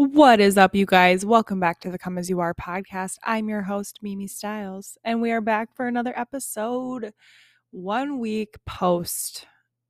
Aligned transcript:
What 0.00 0.38
is 0.38 0.56
up, 0.56 0.76
you 0.76 0.86
guys? 0.86 1.26
Welcome 1.26 1.58
back 1.58 1.80
to 1.80 1.90
the 1.90 1.98
Come 1.98 2.18
As 2.18 2.30
You 2.30 2.38
Are 2.38 2.54
podcast. 2.54 3.16
I'm 3.24 3.48
your 3.48 3.62
host, 3.62 3.98
Mimi 4.00 4.28
Stiles, 4.28 4.96
and 5.02 5.20
we 5.20 5.32
are 5.32 5.40
back 5.40 5.74
for 5.74 5.88
another 5.88 6.16
episode 6.16 7.12
one 7.72 8.20
week 8.20 8.54
post 8.64 9.46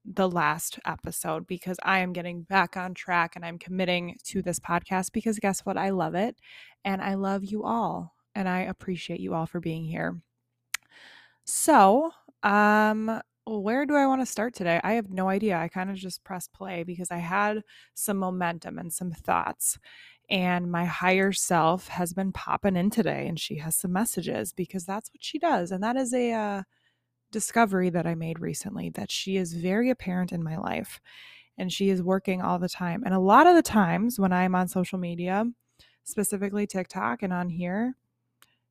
the 0.06 0.26
last 0.26 0.78
episode 0.86 1.46
because 1.46 1.76
I 1.82 1.98
am 1.98 2.14
getting 2.14 2.40
back 2.40 2.74
on 2.74 2.94
track 2.94 3.36
and 3.36 3.44
I'm 3.44 3.58
committing 3.58 4.16
to 4.28 4.40
this 4.40 4.58
podcast 4.58 5.12
because 5.12 5.38
guess 5.38 5.60
what? 5.66 5.76
I 5.76 5.90
love 5.90 6.14
it 6.14 6.36
and 6.86 7.02
I 7.02 7.12
love 7.12 7.44
you 7.44 7.64
all 7.64 8.14
and 8.34 8.48
I 8.48 8.60
appreciate 8.60 9.20
you 9.20 9.34
all 9.34 9.44
for 9.44 9.60
being 9.60 9.84
here. 9.84 10.22
So, 11.44 12.12
um, 12.42 13.20
where 13.48 13.86
do 13.86 13.94
I 13.94 14.06
want 14.06 14.20
to 14.20 14.26
start 14.26 14.54
today? 14.54 14.80
I 14.84 14.92
have 14.92 15.10
no 15.10 15.28
idea. 15.28 15.56
I 15.56 15.68
kind 15.68 15.90
of 15.90 15.96
just 15.96 16.22
pressed 16.24 16.52
play 16.52 16.82
because 16.82 17.10
I 17.10 17.18
had 17.18 17.62
some 17.94 18.18
momentum 18.18 18.78
and 18.78 18.92
some 18.92 19.10
thoughts. 19.10 19.78
And 20.30 20.70
my 20.70 20.84
higher 20.84 21.32
self 21.32 21.88
has 21.88 22.12
been 22.12 22.32
popping 22.32 22.76
in 22.76 22.90
today 22.90 23.26
and 23.26 23.40
she 23.40 23.56
has 23.56 23.76
some 23.76 23.92
messages 23.92 24.52
because 24.52 24.84
that's 24.84 25.10
what 25.10 25.24
she 25.24 25.38
does. 25.38 25.70
And 25.72 25.82
that 25.82 25.96
is 25.96 26.12
a 26.12 26.32
uh, 26.32 26.62
discovery 27.32 27.88
that 27.90 28.06
I 28.06 28.14
made 28.14 28.38
recently 28.38 28.90
that 28.90 29.10
she 29.10 29.36
is 29.38 29.54
very 29.54 29.88
apparent 29.88 30.32
in 30.32 30.42
my 30.42 30.58
life 30.58 31.00
and 31.56 31.72
she 31.72 31.88
is 31.88 32.02
working 32.02 32.42
all 32.42 32.58
the 32.58 32.68
time. 32.68 33.02
And 33.04 33.14
a 33.14 33.18
lot 33.18 33.46
of 33.46 33.54
the 33.54 33.62
times 33.62 34.20
when 34.20 34.32
I'm 34.32 34.54
on 34.54 34.68
social 34.68 34.98
media, 34.98 35.46
specifically 36.04 36.66
TikTok 36.66 37.22
and 37.22 37.32
on 37.32 37.48
here, 37.48 37.96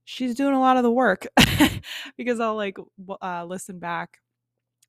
she's 0.05 0.35
doing 0.35 0.53
a 0.53 0.59
lot 0.59 0.77
of 0.77 0.83
the 0.83 0.91
work 0.91 1.25
because 2.17 2.39
I'll 2.39 2.55
like 2.55 2.77
uh, 3.21 3.45
listen 3.45 3.79
back 3.79 4.19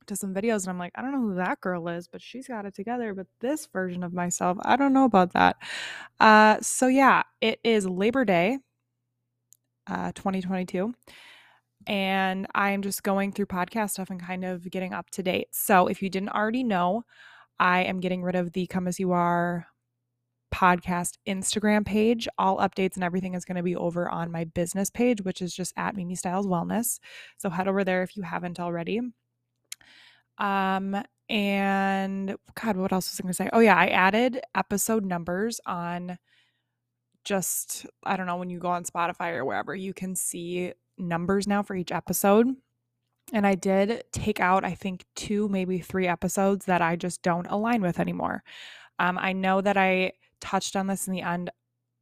to 0.08 0.16
some 0.16 0.34
videos 0.34 0.62
and 0.62 0.70
I'm 0.70 0.78
like, 0.78 0.92
I 0.94 1.02
don't 1.02 1.12
know 1.12 1.20
who 1.20 1.34
that 1.36 1.60
girl 1.60 1.88
is, 1.88 2.08
but 2.08 2.20
she's 2.20 2.48
got 2.48 2.66
it 2.66 2.74
together. 2.74 3.14
But 3.14 3.26
this 3.40 3.66
version 3.72 4.02
of 4.02 4.12
myself, 4.12 4.58
I 4.62 4.76
don't 4.76 4.92
know 4.92 5.04
about 5.04 5.32
that. 5.34 5.56
Uh, 6.20 6.58
so 6.60 6.86
yeah, 6.88 7.22
it 7.40 7.60
is 7.64 7.86
Labor 7.86 8.24
Day, 8.24 8.58
uh, 9.86 10.12
2022. 10.12 10.92
And 11.86 12.46
I'm 12.54 12.82
just 12.82 13.02
going 13.02 13.32
through 13.32 13.46
podcast 13.46 13.90
stuff 13.90 14.10
and 14.10 14.20
kind 14.20 14.44
of 14.44 14.70
getting 14.70 14.92
up 14.92 15.10
to 15.10 15.22
date. 15.22 15.48
So 15.52 15.86
if 15.86 16.02
you 16.02 16.10
didn't 16.10 16.30
already 16.30 16.64
know, 16.64 17.04
I 17.58 17.84
am 17.84 18.00
getting 18.00 18.22
rid 18.22 18.34
of 18.34 18.52
the 18.52 18.66
Come 18.66 18.86
As 18.88 19.00
You 19.00 19.12
Are 19.12 19.66
podcast 20.52 21.14
Instagram 21.26 21.84
page. 21.84 22.28
All 22.38 22.58
updates 22.58 22.94
and 22.94 23.04
everything 23.04 23.34
is 23.34 23.44
going 23.44 23.56
to 23.56 23.62
be 23.62 23.76
over 23.76 24.08
on 24.08 24.30
my 24.30 24.44
business 24.44 24.90
page, 24.90 25.22
which 25.22 25.42
is 25.42 25.54
just 25.54 25.72
at 25.76 25.96
Mimi 25.96 26.14
Stiles 26.14 26.46
Wellness. 26.46 26.98
So 27.38 27.50
head 27.50 27.68
over 27.68 27.84
there 27.84 28.02
if 28.02 28.16
you 28.16 28.22
haven't 28.22 28.60
already. 28.60 29.00
Um, 30.38 31.02
and 31.28 32.36
God, 32.54 32.76
what 32.76 32.92
else 32.92 33.10
was 33.10 33.20
I 33.20 33.22
going 33.22 33.32
to 33.32 33.36
say? 33.36 33.50
Oh, 33.52 33.60
yeah, 33.60 33.76
I 33.76 33.88
added 33.88 34.40
episode 34.54 35.04
numbers 35.04 35.60
on 35.66 36.18
just, 37.24 37.84
I 38.04 38.16
don't 38.16 38.26
know, 38.26 38.36
when 38.36 38.48
you 38.48 38.58
go 38.58 38.68
on 38.68 38.84
Spotify 38.84 39.34
or 39.34 39.44
wherever, 39.44 39.74
you 39.74 39.92
can 39.92 40.14
see 40.14 40.72
numbers 40.96 41.46
now 41.46 41.62
for 41.62 41.74
each 41.76 41.92
episode. 41.92 42.48
And 43.32 43.46
I 43.46 43.54
did 43.56 44.04
take 44.10 44.40
out, 44.40 44.64
I 44.64 44.74
think, 44.74 45.04
two, 45.14 45.48
maybe 45.48 45.80
three 45.80 46.06
episodes 46.06 46.64
that 46.64 46.80
I 46.80 46.96
just 46.96 47.22
don't 47.22 47.46
align 47.48 47.82
with 47.82 48.00
anymore. 48.00 48.42
Um, 48.98 49.18
I 49.18 49.34
know 49.34 49.60
that 49.60 49.76
I 49.76 50.12
touched 50.40 50.76
on 50.76 50.86
this 50.86 51.06
in 51.06 51.12
the 51.12 51.20
end, 51.20 51.50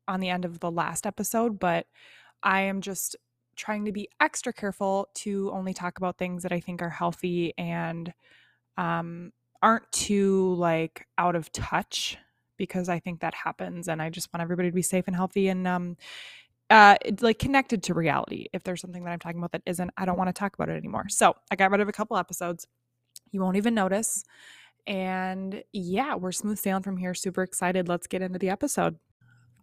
on 0.07 0.20
the 0.20 0.29
end 0.29 0.45
of 0.45 0.61
the 0.61 0.70
last 0.70 1.05
episode, 1.05 1.59
but 1.59 1.87
I 2.45 2.62
am 2.62 2.81
just 2.81 3.17
trying 3.56 3.84
to 3.86 3.92
be 3.92 4.08
extra 4.20 4.52
careful 4.52 5.08
to 5.14 5.50
only 5.52 5.74
talk 5.74 5.98
about 5.98 6.18
things 6.18 6.42
that 6.42 6.52
I 6.52 6.60
think 6.60 6.82
are 6.82 6.90
healthy 6.90 7.54
and 7.58 8.12
um, 8.76 9.32
aren't 9.62 9.90
too 9.92 10.54
like 10.54 11.06
out 11.18 11.34
of 11.34 11.50
touch 11.52 12.18
because 12.56 12.88
I 12.88 12.98
think 12.98 13.20
that 13.20 13.34
happens 13.34 13.88
and 13.88 14.00
I 14.00 14.10
just 14.10 14.32
want 14.32 14.42
everybody 14.42 14.70
to 14.70 14.74
be 14.74 14.82
safe 14.82 15.04
and 15.06 15.16
healthy 15.16 15.48
and 15.48 15.66
um 15.66 15.96
uh 16.70 16.96
like 17.20 17.38
connected 17.38 17.82
to 17.84 17.94
reality. 17.94 18.46
If 18.52 18.64
there's 18.64 18.80
something 18.80 19.04
that 19.04 19.10
I'm 19.10 19.18
talking 19.18 19.38
about 19.38 19.52
that 19.52 19.62
isn't, 19.66 19.90
I 19.96 20.04
don't 20.04 20.18
want 20.18 20.28
to 20.28 20.32
talk 20.32 20.54
about 20.54 20.68
it 20.68 20.77
anymore. 20.77 21.08
So 21.08 21.34
I 21.50 21.56
got 21.56 21.70
rid 21.70 21.80
of 21.80 21.88
a 21.88 21.92
couple 21.92 22.16
episodes. 22.16 22.66
You 23.30 23.40
won't 23.40 23.56
even 23.56 23.74
notice. 23.74 24.24
And 24.86 25.62
yeah, 25.72 26.14
we're 26.14 26.33
smooth 26.33 26.58
sailing 26.58 26.83
from 26.83 26.96
here. 26.96 27.14
Super 27.14 27.42
excited. 27.42 27.89
Let's 27.89 28.06
get 28.06 28.22
into 28.22 28.39
the 28.39 28.50
episode. 28.50 28.98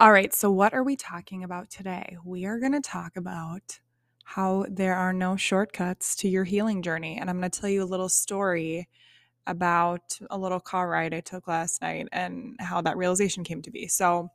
All 0.04 0.12
right, 0.12 0.34
so 0.34 0.52
what 0.52 0.74
are 0.74 0.84
we 0.84 0.98
talking 0.98 1.46
about 1.46 1.70
today? 1.70 2.18
We 2.26 2.44
are 2.44 2.60
going 2.60 2.74
to 2.74 2.82
talk 2.82 3.16
about 3.16 3.80
how 4.26 4.66
there 4.70 4.96
are 4.96 5.14
no 5.14 5.38
shortcuts 5.38 6.18
to 6.18 6.28
your 6.28 6.44
healing 6.44 6.82
journey. 6.82 7.18
And 7.18 7.30
I'm 7.30 7.40
going 7.40 7.50
to 7.50 7.62
tell 7.62 7.70
you 7.70 7.82
a 7.82 7.86
little 7.86 8.10
story 8.10 8.90
about 9.48 10.20
a 10.30 10.38
little 10.38 10.60
car 10.60 10.90
ride 10.90 11.14
I 11.14 11.22
took 11.22 11.48
last 11.48 11.82
night 11.82 12.10
and 12.12 12.58
how 12.60 12.82
that 12.82 12.98
realization 12.98 13.46
came 13.46 13.62
to 13.62 13.72
be. 13.72 13.88
So, 13.88 14.30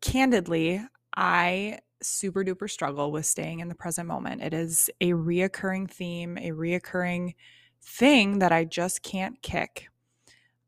candidly, 0.00 0.84
I 1.16 1.78
super 2.02 2.42
duper 2.42 2.68
struggle 2.68 3.12
with 3.12 3.26
staying 3.26 3.60
in 3.60 3.68
the 3.68 3.76
present 3.76 4.08
moment. 4.08 4.42
It 4.42 4.54
is 4.54 4.90
a 5.00 5.10
reoccurring 5.10 5.88
theme, 5.88 6.36
a 6.36 6.50
reoccurring 6.50 7.36
thing 7.80 8.40
that 8.40 8.50
I 8.50 8.64
just 8.64 9.04
can't 9.04 9.40
kick. 9.40 9.86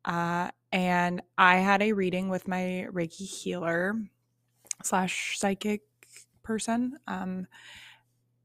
Uh, 0.04 0.50
and 0.74 1.22
I 1.38 1.58
had 1.58 1.82
a 1.82 1.92
reading 1.92 2.28
with 2.28 2.48
my 2.48 2.88
Reiki 2.92 3.28
healer 3.28 3.94
slash 4.82 5.38
psychic 5.38 5.82
person. 6.42 6.98
Um, 7.06 7.46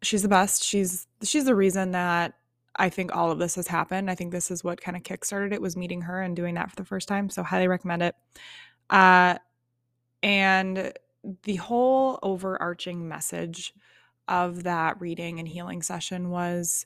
she's 0.03 0.21
the 0.21 0.29
best. 0.29 0.63
She's 0.63 1.07
she's 1.23 1.45
the 1.45 1.55
reason 1.55 1.91
that 1.91 2.35
I 2.75 2.89
think 2.89 3.15
all 3.15 3.31
of 3.31 3.39
this 3.39 3.55
has 3.55 3.67
happened. 3.67 4.11
I 4.11 4.15
think 4.15 4.31
this 4.31 4.51
is 4.51 4.63
what 4.63 4.79
kind 4.79 4.95
of 4.95 5.01
kickstarted 5.01 5.53
it 5.53 5.61
was 5.61 5.75
meeting 5.75 6.01
her 6.03 6.21
and 6.21 6.35
doing 6.35 6.53
that 6.53 6.69
for 6.69 6.75
the 6.75 6.85
first 6.85 7.07
time. 7.07 7.31
So 7.31 7.41
highly 7.41 7.67
recommend 7.67 8.03
it. 8.03 8.15
Uh, 8.91 9.39
and 10.21 10.93
the 11.43 11.55
whole 11.55 12.19
overarching 12.21 13.07
message 13.07 13.73
of 14.27 14.63
that 14.63 15.01
reading 15.01 15.39
and 15.39 15.47
healing 15.47 15.81
session 15.81 16.29
was 16.29 16.85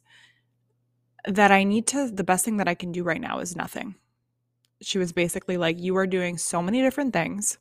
that 1.27 1.51
I 1.51 1.65
need 1.65 1.85
to 1.87 2.09
the 2.09 2.23
best 2.23 2.45
thing 2.45 2.57
that 2.57 2.69
I 2.69 2.75
can 2.75 2.93
do 2.93 3.03
right 3.03 3.19
now 3.19 3.39
is 3.39 3.57
nothing. 3.57 3.95
She 4.83 4.99
was 4.99 5.11
basically 5.11 5.57
like 5.57 5.79
you 5.79 5.95
are 5.97 6.07
doing 6.07 6.37
so 6.37 6.61
many 6.61 6.81
different 6.81 7.13
things 7.13 7.57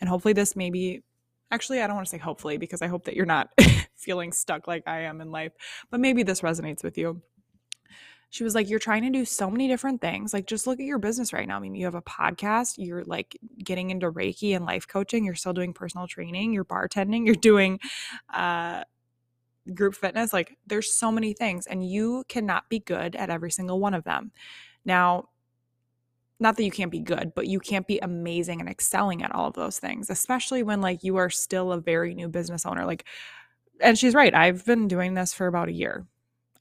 and 0.00 0.08
hopefully 0.08 0.34
this 0.34 0.56
maybe 0.56 1.02
actually 1.50 1.80
I 1.80 1.86
don't 1.86 1.96
want 1.96 2.06
to 2.06 2.10
say 2.10 2.18
hopefully 2.18 2.56
because 2.56 2.82
I 2.82 2.86
hope 2.86 3.04
that 3.04 3.16
you're 3.16 3.26
not 3.26 3.50
feeling 3.96 4.32
stuck 4.32 4.66
like 4.66 4.84
I 4.86 5.00
am 5.00 5.20
in 5.20 5.30
life, 5.30 5.52
but 5.90 6.00
maybe 6.00 6.22
this 6.22 6.40
resonates 6.40 6.82
with 6.82 6.98
you. 6.98 7.22
She 8.30 8.44
was 8.44 8.54
like, 8.54 8.68
You're 8.68 8.78
trying 8.78 9.04
to 9.04 9.10
do 9.10 9.24
so 9.24 9.50
many 9.50 9.68
different 9.68 10.02
things. 10.02 10.34
Like, 10.34 10.46
just 10.46 10.66
look 10.66 10.78
at 10.78 10.84
your 10.84 10.98
business 10.98 11.32
right 11.32 11.48
now. 11.48 11.56
I 11.56 11.60
mean, 11.60 11.74
you 11.74 11.86
have 11.86 11.94
a 11.94 12.02
podcast, 12.02 12.74
you're 12.76 13.04
like 13.04 13.38
getting 13.64 13.90
into 13.90 14.12
Reiki 14.12 14.54
and 14.54 14.66
life 14.66 14.86
coaching, 14.86 15.24
you're 15.24 15.34
still 15.34 15.54
doing 15.54 15.72
personal 15.72 16.06
training, 16.06 16.52
you're 16.52 16.64
bartending, 16.64 17.24
you're 17.24 17.34
doing 17.34 17.80
uh, 18.32 18.84
group 19.72 19.94
fitness. 19.94 20.34
Like, 20.34 20.58
there's 20.66 20.92
so 20.92 21.10
many 21.10 21.32
things, 21.32 21.66
and 21.66 21.88
you 21.88 22.24
cannot 22.28 22.68
be 22.68 22.80
good 22.80 23.16
at 23.16 23.30
every 23.30 23.50
single 23.50 23.80
one 23.80 23.94
of 23.94 24.04
them. 24.04 24.30
Now, 24.84 25.30
not 26.40 26.56
that 26.56 26.64
you 26.64 26.70
can't 26.70 26.90
be 26.90 27.00
good, 27.00 27.32
but 27.34 27.48
you 27.48 27.58
can't 27.58 27.86
be 27.86 27.98
amazing 27.98 28.60
and 28.60 28.68
excelling 28.68 29.22
at 29.22 29.34
all 29.34 29.48
of 29.48 29.54
those 29.54 29.78
things, 29.78 30.08
especially 30.10 30.62
when 30.62 30.80
like 30.80 31.02
you 31.02 31.16
are 31.16 31.30
still 31.30 31.72
a 31.72 31.80
very 31.80 32.14
new 32.14 32.28
business 32.28 32.64
owner. 32.64 32.84
Like, 32.84 33.04
and 33.80 33.98
she's 33.98 34.14
right. 34.14 34.34
I've 34.34 34.64
been 34.64 34.88
doing 34.88 35.14
this 35.14 35.32
for 35.34 35.46
about 35.46 35.68
a 35.68 35.72
year. 35.72 36.06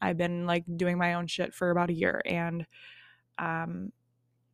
I've 0.02 0.18
been 0.18 0.46
like 0.46 0.64
doing 0.78 0.98
my 0.98 1.16
own 1.16 1.28
shit 1.28 1.54
for 1.54 1.70
about 1.72 1.90
a 1.90 1.94
year. 1.94 2.22
And 2.26 2.66
um 3.40 3.92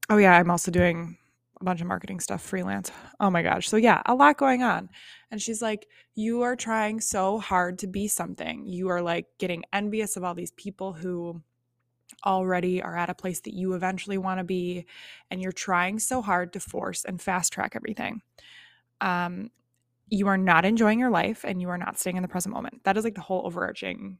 oh 0.09 0.17
yeah, 0.17 0.37
I'm 0.37 0.51
also 0.51 0.71
doing 0.71 1.17
a 1.61 1.63
bunch 1.63 1.81
of 1.81 1.87
marketing 1.87 2.19
stuff 2.19 2.41
freelance. 2.41 2.91
Oh 3.19 3.29
my 3.29 3.41
gosh. 3.41 3.69
So 3.69 3.77
yeah, 3.77 4.01
a 4.05 4.15
lot 4.15 4.37
going 4.37 4.63
on. 4.63 4.89
And 5.31 5.41
she's 5.41 5.61
like, 5.61 5.87
"You 6.15 6.41
are 6.41 6.55
trying 6.55 6.99
so 6.99 7.39
hard 7.39 7.79
to 7.79 7.87
be 7.87 8.07
something. 8.07 8.65
You 8.65 8.89
are 8.89 9.01
like 9.01 9.27
getting 9.39 9.63
envious 9.73 10.17
of 10.17 10.23
all 10.23 10.35
these 10.35 10.51
people 10.51 10.93
who 10.93 11.41
already 12.25 12.81
are 12.81 12.97
at 12.97 13.09
a 13.09 13.15
place 13.15 13.41
that 13.41 13.53
you 13.53 13.73
eventually 13.73 14.17
want 14.17 14.39
to 14.39 14.43
be 14.43 14.85
and 15.31 15.41
you're 15.41 15.51
trying 15.51 15.99
so 15.99 16.21
hard 16.21 16.53
to 16.53 16.59
force 16.59 17.05
and 17.05 17.21
fast 17.21 17.53
track 17.53 17.73
everything. 17.75 18.21
Um 19.01 19.49
you 20.09 20.27
are 20.27 20.37
not 20.37 20.65
enjoying 20.65 20.99
your 20.99 21.09
life 21.09 21.43
and 21.43 21.61
you 21.61 21.69
are 21.69 21.77
not 21.77 21.97
staying 21.97 22.17
in 22.17 22.21
the 22.21 22.29
present 22.29 22.53
moment. 22.53 22.83
That 22.83 22.97
is 22.97 23.03
like 23.03 23.15
the 23.15 23.21
whole 23.21 23.41
overarching 23.45 24.19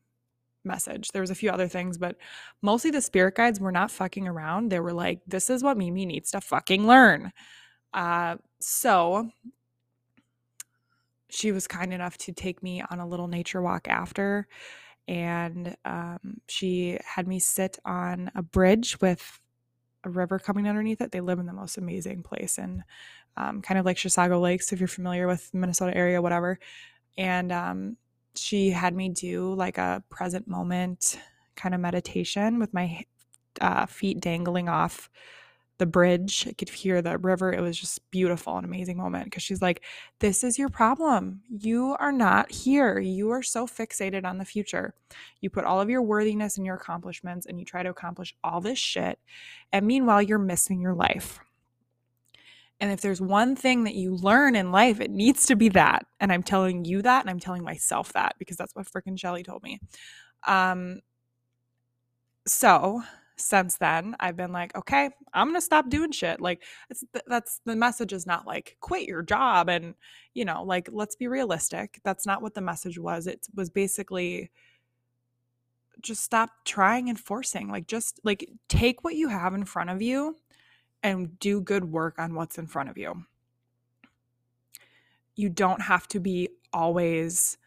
message. 0.64 1.10
There 1.10 1.22
was 1.22 1.30
a 1.30 1.36
few 1.36 1.50
other 1.52 1.68
things, 1.68 1.98
but 1.98 2.16
mostly 2.62 2.92
the 2.92 3.02
spirit 3.02 3.36
guides 3.36 3.60
were 3.60 3.72
not 3.72 3.92
fucking 3.92 4.28
around. 4.28 4.70
They 4.70 4.80
were 4.80 4.94
like, 4.94 5.22
this 5.28 5.50
is 5.50 5.64
what 5.64 5.78
Mimi 5.78 6.06
needs 6.06 6.32
to 6.32 6.42
fucking 6.42 6.88
learn. 6.88 7.32
Uh, 7.94 8.38
so 8.60 9.30
she 11.30 11.52
was 11.52 11.68
kind 11.68 11.94
enough 11.94 12.18
to 12.20 12.32
take 12.32 12.64
me 12.64 12.84
on 12.90 13.00
a 13.00 13.08
little 13.08 13.28
nature 13.28 13.62
walk 13.62 13.88
after. 13.88 14.48
And 15.08 15.76
um, 15.86 16.42
she 16.48 16.98
had 17.06 17.28
me 17.28 17.40
sit 17.40 17.80
on 17.86 18.32
a 18.36 18.42
bridge 18.42 19.00
with 19.02 19.40
a 20.04 20.10
river 20.10 20.40
coming 20.40 20.68
underneath 20.68 21.02
it. 21.02 21.12
They 21.12 21.22
live 21.22 21.40
in 21.40 21.46
the 21.46 21.54
most 21.54 21.78
amazing 21.78 22.24
place 22.24 22.58
and 22.58 22.84
um, 23.36 23.62
kind 23.62 23.80
of 23.80 23.86
like 23.86 23.98
Chisago 23.98 24.40
Lakes, 24.40 24.72
if 24.72 24.80
you're 24.80 24.88
familiar 24.88 25.28
with 25.28 25.54
Minnesota 25.54 25.96
area, 25.96 26.22
whatever. 26.22 26.60
And 27.18 27.52
um, 27.52 27.98
she 28.36 28.70
had 28.70 28.96
me 28.96 29.10
do 29.10 29.54
like 29.54 29.78
a 29.78 30.04
present 30.10 30.48
moment 30.48 31.20
kind 31.56 31.76
of 31.76 31.82
meditation 31.82 32.60
with 32.60 32.74
my 32.74 33.06
uh, 33.62 33.86
feet 33.86 34.20
dangling 34.20 34.70
off 34.70 35.10
the 35.80 35.86
bridge. 35.86 36.46
I 36.48 36.54
could 36.54 36.70
hear 36.70 37.02
the 37.02 37.18
river. 37.18 37.52
It 37.52 37.62
was 37.62 37.78
just 37.78 38.10
beautiful, 38.12 38.58
an 38.58 38.66
amazing 38.66 38.98
moment 38.98 39.26
because 39.26 39.44
she's 39.44 39.62
like, 39.62 39.84
This 40.20 40.44
is 40.44 40.60
your 40.60 40.70
problem. 40.70 41.42
You 41.50 41.96
are 42.00 42.12
not 42.12 42.52
here. 42.52 43.00
You 43.00 43.32
are 43.32 43.44
so 43.44 43.66
fixated 43.66 44.26
on 44.26 44.38
the 44.38 44.46
future. 44.46 44.94
You 45.42 45.50
put 45.50 45.66
all 45.66 45.82
of 45.82 45.90
your 45.90 46.02
worthiness 46.02 46.58
and 46.58 46.66
your 46.66 46.76
accomplishments 46.76 47.46
and 47.46 47.60
you 47.60 47.66
try 47.66 47.84
to 47.84 47.90
accomplish 47.90 48.36
all 48.44 48.62
this 48.62 48.80
shit. 48.80 49.20
And 49.72 49.86
meanwhile, 49.86 50.22
you're 50.22 50.40
missing 50.40 50.80
your 50.80 50.94
life. 50.94 51.40
And 52.80 52.92
if 52.92 53.02
there's 53.02 53.22
one 53.22 53.56
thing 53.56 53.86
that 53.86 53.96
you 53.96 54.16
learn 54.16 54.56
in 54.56 54.72
life, 54.72 55.00
it 55.00 55.10
needs 55.10 55.46
to 55.46 55.56
be 55.56 55.70
that. 55.70 56.06
And 56.20 56.34
I'm 56.34 56.44
telling 56.44 56.84
you 56.86 57.02
that, 57.02 57.22
and 57.22 57.30
I'm 57.30 57.40
telling 57.40 57.64
myself 57.64 58.12
that 58.14 58.36
because 58.40 58.58
that's 58.58 58.76
what 58.76 58.88
freaking 58.88 59.18
Shelly 59.18 59.44
told 59.44 59.64
me. 59.64 59.80
Um, 60.46 61.00
so 62.46 63.02
since 63.36 63.78
then 63.78 64.16
i've 64.20 64.38
been 64.38 64.52
like 64.52 64.76
okay 64.78 65.10
i'm 65.34 65.48
gonna 65.48 65.62
stop 65.62 65.90
doing 65.90 66.12
shit. 66.12 66.40
Like 66.40 66.64
it's 66.90 67.04
that's 67.28 67.60
the 67.66 67.76
message 67.76 68.14
is 68.14 68.26
not 68.26 68.48
like 68.48 68.78
quit 68.80 69.08
your 69.08 69.24
job 69.24 69.70
and 69.70 69.96
you 70.34 70.46
know 70.46 70.64
like 70.64 70.90
let's 70.92 71.16
be 71.16 71.28
realistic. 71.28 72.00
That's 72.04 72.26
not 72.26 72.42
what 72.42 72.54
the 72.54 72.62
message 72.62 73.00
was. 73.00 73.28
It 73.28 73.46
was 73.56 73.70
basically 73.70 74.52
just 76.02 76.24
stop 76.24 76.50
trying 76.66 77.10
and 77.10 77.20
forcing. 77.20 77.70
Like 77.70 77.88
just 77.88 78.20
like 78.24 78.50
take 78.70 79.04
what 79.04 79.16
you 79.16 79.30
have 79.30 79.54
in 79.54 79.66
front 79.66 79.90
of 79.90 80.02
you 80.02 80.38
and 81.02 81.38
do 81.40 81.62
good 81.62 81.86
work 81.86 82.20
on 82.20 82.36
what's 82.36 82.58
in 82.58 82.68
front 82.68 82.90
of 82.90 82.98
you. 82.98 83.26
You 85.36 85.50
don't 85.50 85.82
have 85.82 86.08
to 86.10 86.20
be 86.20 86.50
always 86.72 87.58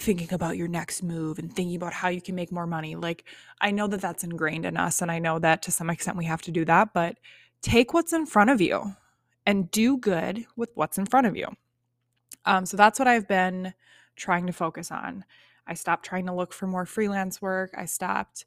thinking 0.00 0.32
about 0.32 0.56
your 0.56 0.68
next 0.68 1.02
move 1.02 1.38
and 1.38 1.54
thinking 1.54 1.76
about 1.76 1.92
how 1.92 2.08
you 2.08 2.22
can 2.22 2.34
make 2.34 2.50
more 2.50 2.66
money. 2.66 2.96
Like, 2.96 3.24
I 3.60 3.70
know 3.70 3.86
that 3.86 4.00
that's 4.00 4.24
ingrained 4.24 4.64
in 4.64 4.76
us, 4.76 5.02
and 5.02 5.10
I 5.10 5.18
know 5.18 5.38
that 5.38 5.62
to 5.62 5.70
some 5.70 5.90
extent 5.90 6.16
we 6.16 6.24
have 6.24 6.42
to 6.42 6.50
do 6.50 6.64
that, 6.64 6.92
but 6.94 7.18
take 7.62 7.92
what's 7.92 8.12
in 8.12 8.26
front 8.26 8.50
of 8.50 8.60
you 8.60 8.96
and 9.46 9.70
do 9.70 9.98
good 9.98 10.46
with 10.56 10.70
what's 10.74 10.98
in 10.98 11.06
front 11.06 11.26
of 11.26 11.36
you. 11.36 11.48
Um, 12.46 12.64
so 12.64 12.76
that's 12.76 12.98
what 12.98 13.08
I've 13.08 13.28
been 13.28 13.74
trying 14.16 14.46
to 14.46 14.52
focus 14.52 14.90
on. 14.90 15.24
I 15.66 15.74
stopped 15.74 16.04
trying 16.04 16.26
to 16.26 16.34
look 16.34 16.52
for 16.52 16.66
more 16.66 16.86
freelance 16.86 17.40
work. 17.40 17.72
I 17.76 17.84
stopped 17.84 18.46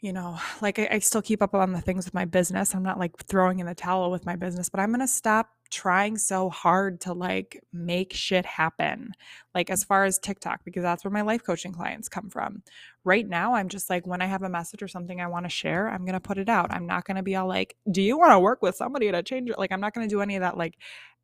you 0.00 0.12
know, 0.12 0.38
like 0.60 0.78
I, 0.78 0.88
I, 0.92 0.98
still 1.00 1.22
keep 1.22 1.42
up 1.42 1.54
on 1.54 1.72
the 1.72 1.80
things 1.80 2.04
with 2.04 2.14
my 2.14 2.24
business. 2.24 2.74
I'm 2.74 2.82
not 2.82 2.98
like 2.98 3.16
throwing 3.26 3.58
in 3.58 3.66
the 3.66 3.74
towel 3.74 4.10
with 4.10 4.26
my 4.26 4.36
business, 4.36 4.68
but 4.68 4.80
I'm 4.80 4.90
going 4.90 5.00
to 5.00 5.08
stop 5.08 5.50
trying 5.70 6.16
so 6.16 6.48
hard 6.48 7.00
to 7.02 7.12
like 7.12 7.62
make 7.72 8.12
shit 8.12 8.46
happen. 8.46 9.12
Like 9.54 9.70
as 9.70 9.84
far 9.84 10.04
as 10.04 10.18
TikTok, 10.18 10.60
because 10.64 10.82
that's 10.82 11.04
where 11.04 11.10
my 11.10 11.22
life 11.22 11.42
coaching 11.44 11.72
clients 11.72 12.08
come 12.08 12.30
from. 12.30 12.62
Right 13.04 13.28
now, 13.28 13.54
I'm 13.54 13.68
just 13.68 13.90
like, 13.90 14.06
when 14.06 14.22
I 14.22 14.26
have 14.26 14.42
a 14.42 14.48
message 14.48 14.82
or 14.82 14.88
something 14.88 15.20
I 15.20 15.26
want 15.26 15.44
to 15.44 15.50
share, 15.50 15.88
I'm 15.88 16.04
going 16.04 16.14
to 16.14 16.20
put 16.20 16.38
it 16.38 16.48
out. 16.48 16.72
I'm 16.72 16.86
not 16.86 17.04
going 17.04 17.16
to 17.16 17.22
be 17.22 17.36
all 17.36 17.48
like, 17.48 17.76
do 17.90 18.00
you 18.00 18.18
want 18.18 18.32
to 18.32 18.38
work 18.38 18.62
with 18.62 18.76
somebody 18.76 19.10
to 19.10 19.22
change 19.22 19.50
it? 19.50 19.58
Like, 19.58 19.72
I'm 19.72 19.80
not 19.80 19.94
going 19.94 20.08
to 20.08 20.14
do 20.14 20.22
any 20.22 20.36
of 20.36 20.40
that 20.40 20.56
like 20.56 20.76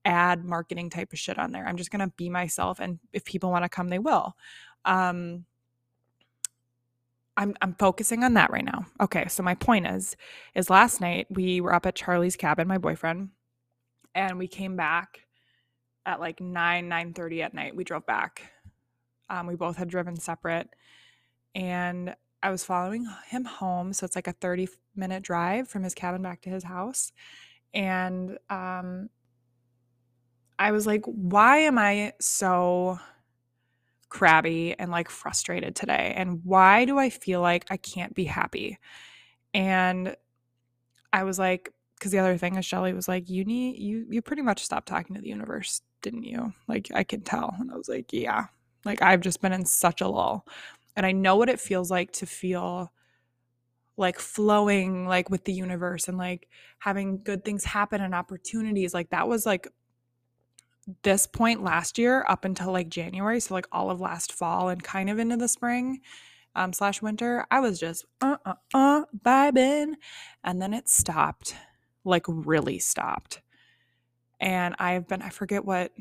ad 0.04 0.44
marketing 0.44 0.90
type 0.90 1.12
of 1.12 1.18
shit 1.18 1.38
on 1.38 1.52
there. 1.52 1.66
I'm 1.66 1.76
just 1.76 1.90
going 1.90 2.06
to 2.06 2.12
be 2.16 2.28
myself. 2.28 2.80
And 2.80 2.98
if 3.12 3.24
people 3.24 3.50
want 3.50 3.64
to 3.64 3.70
come, 3.70 3.88
they 3.88 3.98
will. 3.98 4.34
Um, 4.84 5.46
I'm 7.36 7.54
I'm 7.60 7.74
focusing 7.74 8.24
on 8.24 8.34
that 8.34 8.50
right 8.50 8.64
now. 8.64 8.86
Okay, 9.00 9.26
so 9.28 9.42
my 9.42 9.54
point 9.54 9.86
is 9.86 10.16
is 10.54 10.70
last 10.70 11.00
night 11.00 11.26
we 11.30 11.60
were 11.60 11.74
up 11.74 11.86
at 11.86 11.94
Charlie's 11.96 12.36
cabin, 12.36 12.68
my 12.68 12.78
boyfriend, 12.78 13.30
and 14.14 14.38
we 14.38 14.48
came 14.48 14.76
back 14.76 15.20
at 16.06 16.20
like 16.20 16.40
9 16.40 16.88
9:30 16.88 17.42
at 17.42 17.54
night. 17.54 17.76
We 17.76 17.84
drove 17.84 18.06
back. 18.06 18.52
Um, 19.30 19.46
we 19.46 19.56
both 19.56 19.76
had 19.76 19.88
driven 19.88 20.16
separate 20.16 20.68
and 21.54 22.14
I 22.42 22.50
was 22.50 22.64
following 22.64 23.06
him 23.28 23.44
home, 23.46 23.92
so 23.94 24.04
it's 24.04 24.16
like 24.16 24.28
a 24.28 24.32
30 24.32 24.68
minute 24.96 25.22
drive 25.22 25.68
from 25.68 25.82
his 25.82 25.94
cabin 25.94 26.22
back 26.22 26.42
to 26.42 26.50
his 26.50 26.64
house. 26.64 27.12
And 27.74 28.38
um 28.50 29.08
I 30.58 30.70
was 30.72 30.86
like, 30.86 31.04
why 31.06 31.58
am 31.58 31.78
I 31.78 32.12
so 32.20 32.98
crabby 34.14 34.76
and 34.78 34.90
like 34.92 35.10
frustrated 35.10 35.74
today? 35.74 36.14
And 36.16 36.40
why 36.44 36.84
do 36.84 36.98
I 36.98 37.10
feel 37.10 37.40
like 37.40 37.66
I 37.68 37.76
can't 37.76 38.14
be 38.14 38.24
happy? 38.24 38.78
And 39.52 40.16
I 41.12 41.24
was 41.24 41.38
like, 41.38 41.70
because 41.98 42.12
the 42.12 42.20
other 42.20 42.38
thing 42.38 42.54
is 42.56 42.64
Shelly 42.64 42.92
was 42.92 43.08
like, 43.08 43.28
you 43.28 43.44
need 43.44 43.78
you 43.80 44.06
you 44.08 44.22
pretty 44.22 44.42
much 44.42 44.62
stopped 44.62 44.86
talking 44.88 45.16
to 45.16 45.22
the 45.22 45.28
universe, 45.28 45.82
didn't 46.00 46.22
you? 46.24 46.52
Like 46.68 46.88
I 46.94 47.02
can 47.02 47.22
tell. 47.22 47.54
And 47.58 47.72
I 47.72 47.76
was 47.76 47.88
like, 47.88 48.12
yeah. 48.12 48.46
Like 48.84 49.02
I've 49.02 49.20
just 49.20 49.42
been 49.42 49.52
in 49.52 49.66
such 49.66 50.00
a 50.00 50.08
lull. 50.08 50.46
And 50.96 51.04
I 51.04 51.12
know 51.12 51.36
what 51.36 51.48
it 51.48 51.58
feels 51.58 51.90
like 51.90 52.12
to 52.12 52.26
feel 52.26 52.92
like 53.96 54.18
flowing 54.20 55.06
like 55.08 55.28
with 55.28 55.44
the 55.44 55.52
universe 55.52 56.08
and 56.08 56.18
like 56.18 56.48
having 56.78 57.22
good 57.22 57.44
things 57.44 57.64
happen 57.64 58.00
and 58.00 58.14
opportunities. 58.14 58.94
Like 58.94 59.10
that 59.10 59.28
was 59.28 59.44
like 59.44 59.66
this 61.02 61.26
point 61.26 61.62
last 61.62 61.98
year 61.98 62.24
up 62.28 62.44
until 62.44 62.72
like 62.72 62.88
January, 62.88 63.40
so 63.40 63.54
like 63.54 63.66
all 63.72 63.90
of 63.90 64.00
last 64.00 64.32
fall 64.32 64.68
and 64.68 64.82
kind 64.82 65.10
of 65.10 65.18
into 65.18 65.36
the 65.36 65.48
spring 65.48 66.00
um, 66.54 66.72
slash 66.72 67.02
winter, 67.02 67.46
I 67.50 67.60
was 67.60 67.78
just 67.78 68.04
uh 68.20 68.36
uh 68.44 68.54
uh 68.72 69.04
vibing, 69.24 69.94
and 70.42 70.60
then 70.62 70.72
it 70.74 70.88
stopped, 70.88 71.54
like 72.04 72.24
really 72.28 72.78
stopped. 72.78 73.40
And 74.40 74.74
I've 74.78 75.08
been 75.08 75.22
I 75.22 75.30
forget 75.30 75.64
what 75.64 75.92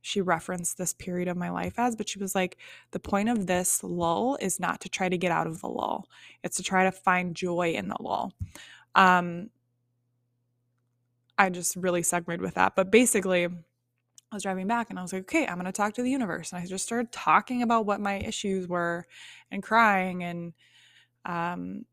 she 0.00 0.20
referenced 0.20 0.78
this 0.78 0.94
period 0.94 1.28
of 1.28 1.36
my 1.36 1.50
life 1.50 1.74
as, 1.76 1.96
but 1.96 2.08
she 2.08 2.18
was 2.18 2.34
like, 2.34 2.56
the 2.92 3.00
point 3.00 3.28
of 3.28 3.46
this 3.46 3.82
lull 3.82 4.38
is 4.40 4.58
not 4.58 4.80
to 4.80 4.88
try 4.88 5.08
to 5.08 5.18
get 5.18 5.32
out 5.32 5.46
of 5.46 5.60
the 5.60 5.68
lull; 5.68 6.08
it's 6.42 6.56
to 6.56 6.62
try 6.62 6.84
to 6.84 6.92
find 6.92 7.34
joy 7.36 7.72
in 7.72 7.88
the 7.88 7.96
lull. 8.00 8.32
Um, 8.94 9.50
I 11.38 11.50
just 11.50 11.76
really 11.76 12.02
segued 12.02 12.40
with 12.40 12.54
that, 12.54 12.74
but 12.74 12.90
basically 12.90 13.48
I 14.30 14.36
was 14.36 14.42
driving 14.42 14.66
back 14.66 14.90
and 14.90 14.98
I 14.98 15.02
was 15.02 15.12
like, 15.12 15.22
okay, 15.22 15.46
I'm 15.46 15.54
going 15.54 15.64
to 15.66 15.72
talk 15.72 15.94
to 15.94 16.02
the 16.02 16.10
universe. 16.10 16.52
And 16.52 16.62
I 16.62 16.66
just 16.66 16.84
started 16.84 17.10
talking 17.12 17.62
about 17.62 17.86
what 17.86 18.00
my 18.00 18.16
issues 18.18 18.68
were 18.68 19.06
and 19.50 19.62
crying. 19.62 20.22
And 20.22 20.52
um, 21.24 21.86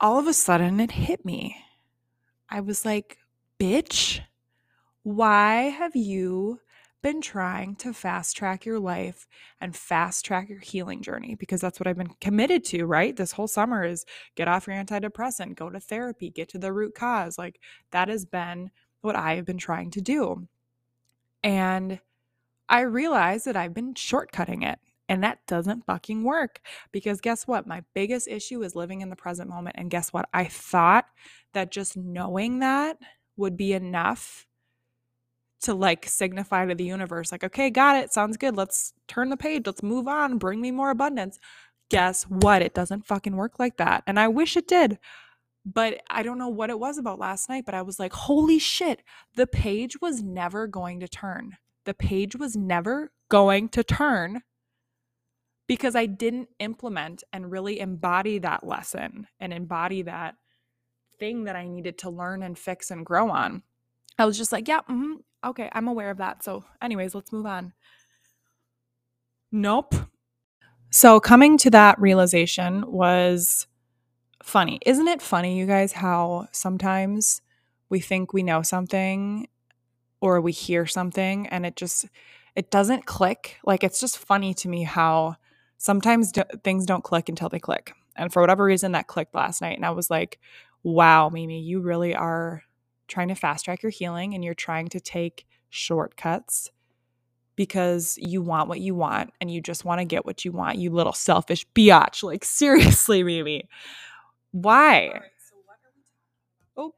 all 0.00 0.18
of 0.18 0.26
a 0.26 0.32
sudden 0.32 0.80
it 0.80 0.90
hit 0.90 1.24
me. 1.24 1.56
I 2.50 2.60
was 2.60 2.84
like, 2.84 3.18
bitch, 3.60 4.20
why 5.04 5.70
have 5.70 5.94
you 5.94 6.60
been 7.00 7.20
trying 7.20 7.76
to 7.76 7.92
fast 7.92 8.36
track 8.36 8.64
your 8.64 8.80
life 8.80 9.28
and 9.60 9.76
fast 9.76 10.24
track 10.24 10.48
your 10.48 10.58
healing 10.58 11.02
journey? 11.02 11.36
Because 11.36 11.60
that's 11.60 11.78
what 11.78 11.86
I've 11.86 11.98
been 11.98 12.14
committed 12.20 12.64
to, 12.66 12.86
right? 12.86 13.14
This 13.14 13.32
whole 13.32 13.46
summer 13.46 13.84
is 13.84 14.04
get 14.34 14.48
off 14.48 14.66
your 14.66 14.76
antidepressant, 14.76 15.54
go 15.54 15.70
to 15.70 15.78
therapy, 15.78 16.30
get 16.30 16.48
to 16.50 16.58
the 16.58 16.72
root 16.72 16.94
cause. 16.94 17.38
Like 17.38 17.60
that 17.92 18.08
has 18.08 18.24
been 18.24 18.70
what 19.04 19.16
I 19.16 19.36
have 19.36 19.44
been 19.44 19.58
trying 19.58 19.90
to 19.92 20.00
do. 20.00 20.48
And 21.42 22.00
I 22.68 22.80
realized 22.80 23.44
that 23.44 23.56
I've 23.56 23.74
been 23.74 23.94
shortcutting 23.94 24.64
it. 24.64 24.78
And 25.06 25.22
that 25.22 25.46
doesn't 25.46 25.84
fucking 25.84 26.24
work 26.24 26.62
because 26.90 27.20
guess 27.20 27.46
what? 27.46 27.66
My 27.66 27.82
biggest 27.92 28.26
issue 28.26 28.62
is 28.62 28.74
living 28.74 29.02
in 29.02 29.10
the 29.10 29.16
present 29.16 29.50
moment. 29.50 29.76
And 29.78 29.90
guess 29.90 30.14
what? 30.14 30.30
I 30.32 30.44
thought 30.44 31.04
that 31.52 31.70
just 31.70 31.94
knowing 31.94 32.60
that 32.60 32.96
would 33.36 33.54
be 33.54 33.74
enough 33.74 34.46
to 35.60 35.74
like 35.74 36.06
signify 36.06 36.64
to 36.66 36.74
the 36.74 36.84
universe, 36.84 37.32
like, 37.32 37.44
okay, 37.44 37.68
got 37.68 37.96
it. 37.96 38.12
Sounds 38.14 38.38
good. 38.38 38.56
Let's 38.56 38.94
turn 39.06 39.28
the 39.28 39.36
page. 39.36 39.64
Let's 39.66 39.82
move 39.82 40.08
on. 40.08 40.38
Bring 40.38 40.60
me 40.60 40.70
more 40.70 40.90
abundance. 40.90 41.38
Guess 41.90 42.24
what? 42.24 42.62
It 42.62 42.74
doesn't 42.74 43.06
fucking 43.06 43.36
work 43.36 43.58
like 43.58 43.76
that. 43.76 44.04
And 44.06 44.18
I 44.18 44.28
wish 44.28 44.56
it 44.56 44.66
did. 44.66 44.98
But 45.64 46.02
I 46.10 46.22
don't 46.22 46.38
know 46.38 46.48
what 46.48 46.70
it 46.70 46.78
was 46.78 46.98
about 46.98 47.18
last 47.18 47.48
night, 47.48 47.64
but 47.64 47.74
I 47.74 47.82
was 47.82 47.98
like, 47.98 48.12
holy 48.12 48.58
shit, 48.58 49.02
the 49.34 49.46
page 49.46 50.00
was 50.00 50.22
never 50.22 50.66
going 50.66 51.00
to 51.00 51.08
turn. 51.08 51.56
The 51.86 51.94
page 51.94 52.36
was 52.36 52.54
never 52.54 53.12
going 53.30 53.70
to 53.70 53.82
turn 53.82 54.42
because 55.66 55.96
I 55.96 56.06
didn't 56.06 56.48
implement 56.58 57.24
and 57.32 57.50
really 57.50 57.80
embody 57.80 58.38
that 58.38 58.66
lesson 58.66 59.26
and 59.40 59.52
embody 59.52 60.02
that 60.02 60.36
thing 61.18 61.44
that 61.44 61.56
I 61.56 61.66
needed 61.66 61.98
to 61.98 62.10
learn 62.10 62.42
and 62.42 62.58
fix 62.58 62.90
and 62.90 63.06
grow 63.06 63.30
on. 63.30 63.62
I 64.18 64.26
was 64.26 64.36
just 64.36 64.52
like, 64.52 64.68
yeah, 64.68 64.80
mm-hmm, 64.80 65.14
okay, 65.44 65.70
I'm 65.72 65.88
aware 65.88 66.10
of 66.10 66.18
that. 66.18 66.44
So, 66.44 66.64
anyways, 66.82 67.14
let's 67.14 67.32
move 67.32 67.46
on. 67.46 67.72
Nope. 69.50 69.94
So, 70.90 71.18
coming 71.18 71.58
to 71.58 71.70
that 71.70 72.00
realization 72.00 72.84
was 72.90 73.66
funny. 74.44 74.78
Isn't 74.84 75.08
it 75.08 75.22
funny, 75.22 75.58
you 75.58 75.66
guys, 75.66 75.92
how 75.92 76.48
sometimes 76.52 77.40
we 77.88 78.00
think 78.00 78.32
we 78.32 78.42
know 78.42 78.62
something 78.62 79.48
or 80.20 80.40
we 80.40 80.52
hear 80.52 80.86
something 80.86 81.46
and 81.48 81.66
it 81.66 81.76
just 81.76 82.06
it 82.54 82.70
doesn't 82.70 83.06
click. 83.06 83.58
Like 83.64 83.82
it's 83.82 84.00
just 84.00 84.18
funny 84.18 84.54
to 84.54 84.68
me 84.68 84.84
how 84.84 85.36
sometimes 85.78 86.32
things 86.62 86.86
don't 86.86 87.04
click 87.04 87.28
until 87.28 87.48
they 87.48 87.58
click. 87.58 87.92
And 88.16 88.32
for 88.32 88.42
whatever 88.42 88.64
reason 88.64 88.92
that 88.92 89.08
clicked 89.08 89.34
last 89.34 89.60
night 89.62 89.76
and 89.76 89.86
I 89.86 89.90
was 89.90 90.10
like, 90.10 90.38
"Wow, 90.82 91.30
Mimi, 91.30 91.60
you 91.60 91.80
really 91.80 92.14
are 92.14 92.62
trying 93.08 93.28
to 93.28 93.34
fast 93.34 93.64
track 93.64 93.82
your 93.82 93.90
healing 93.90 94.34
and 94.34 94.44
you're 94.44 94.54
trying 94.54 94.88
to 94.88 95.00
take 95.00 95.46
shortcuts 95.70 96.70
because 97.56 98.18
you 98.18 98.42
want 98.42 98.68
what 98.68 98.80
you 98.80 98.94
want 98.94 99.32
and 99.40 99.50
you 99.50 99.60
just 99.60 99.84
want 99.84 100.00
to 100.00 100.04
get 100.04 100.26
what 100.26 100.44
you 100.44 100.52
want, 100.52 100.78
you 100.78 100.90
little 100.90 101.12
selfish 101.12 101.66
biatch. 101.74 102.22
Like 102.22 102.44
seriously, 102.46 103.22
Mimi. 103.22 103.68
Why? 104.54 105.20
Oh, 106.76 106.94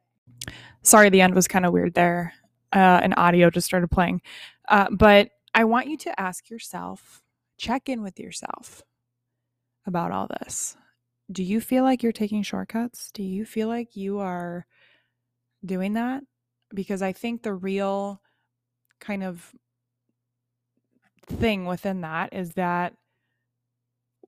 Sorry, 0.82 1.08
the 1.08 1.22
end 1.22 1.34
was 1.34 1.48
kind 1.48 1.64
of 1.64 1.72
weird 1.72 1.94
there. 1.94 2.34
Uh, 2.70 3.00
and 3.02 3.14
audio 3.16 3.48
just 3.48 3.64
started 3.64 3.90
playing. 3.90 4.20
Uh, 4.68 4.88
but 4.90 5.30
I 5.54 5.64
want 5.64 5.86
you 5.86 5.96
to 5.98 6.20
ask 6.20 6.50
yourself, 6.50 7.22
check 7.56 7.88
in 7.88 8.02
with 8.02 8.20
yourself 8.20 8.82
about 9.86 10.12
all 10.12 10.28
this. 10.40 10.76
Do 11.32 11.42
you 11.42 11.62
feel 11.62 11.82
like 11.82 12.02
you're 12.02 12.12
taking 12.12 12.42
shortcuts? 12.42 13.10
Do 13.12 13.22
you 13.22 13.46
feel 13.46 13.68
like 13.68 13.96
you 13.96 14.18
are 14.18 14.66
doing 15.64 15.94
that? 15.94 16.24
Because 16.74 17.00
I 17.00 17.12
think 17.12 17.42
the 17.42 17.54
real 17.54 18.20
kind 19.00 19.24
of 19.24 19.54
thing 21.26 21.64
within 21.64 22.02
that 22.02 22.34
is 22.34 22.50
that 22.52 22.92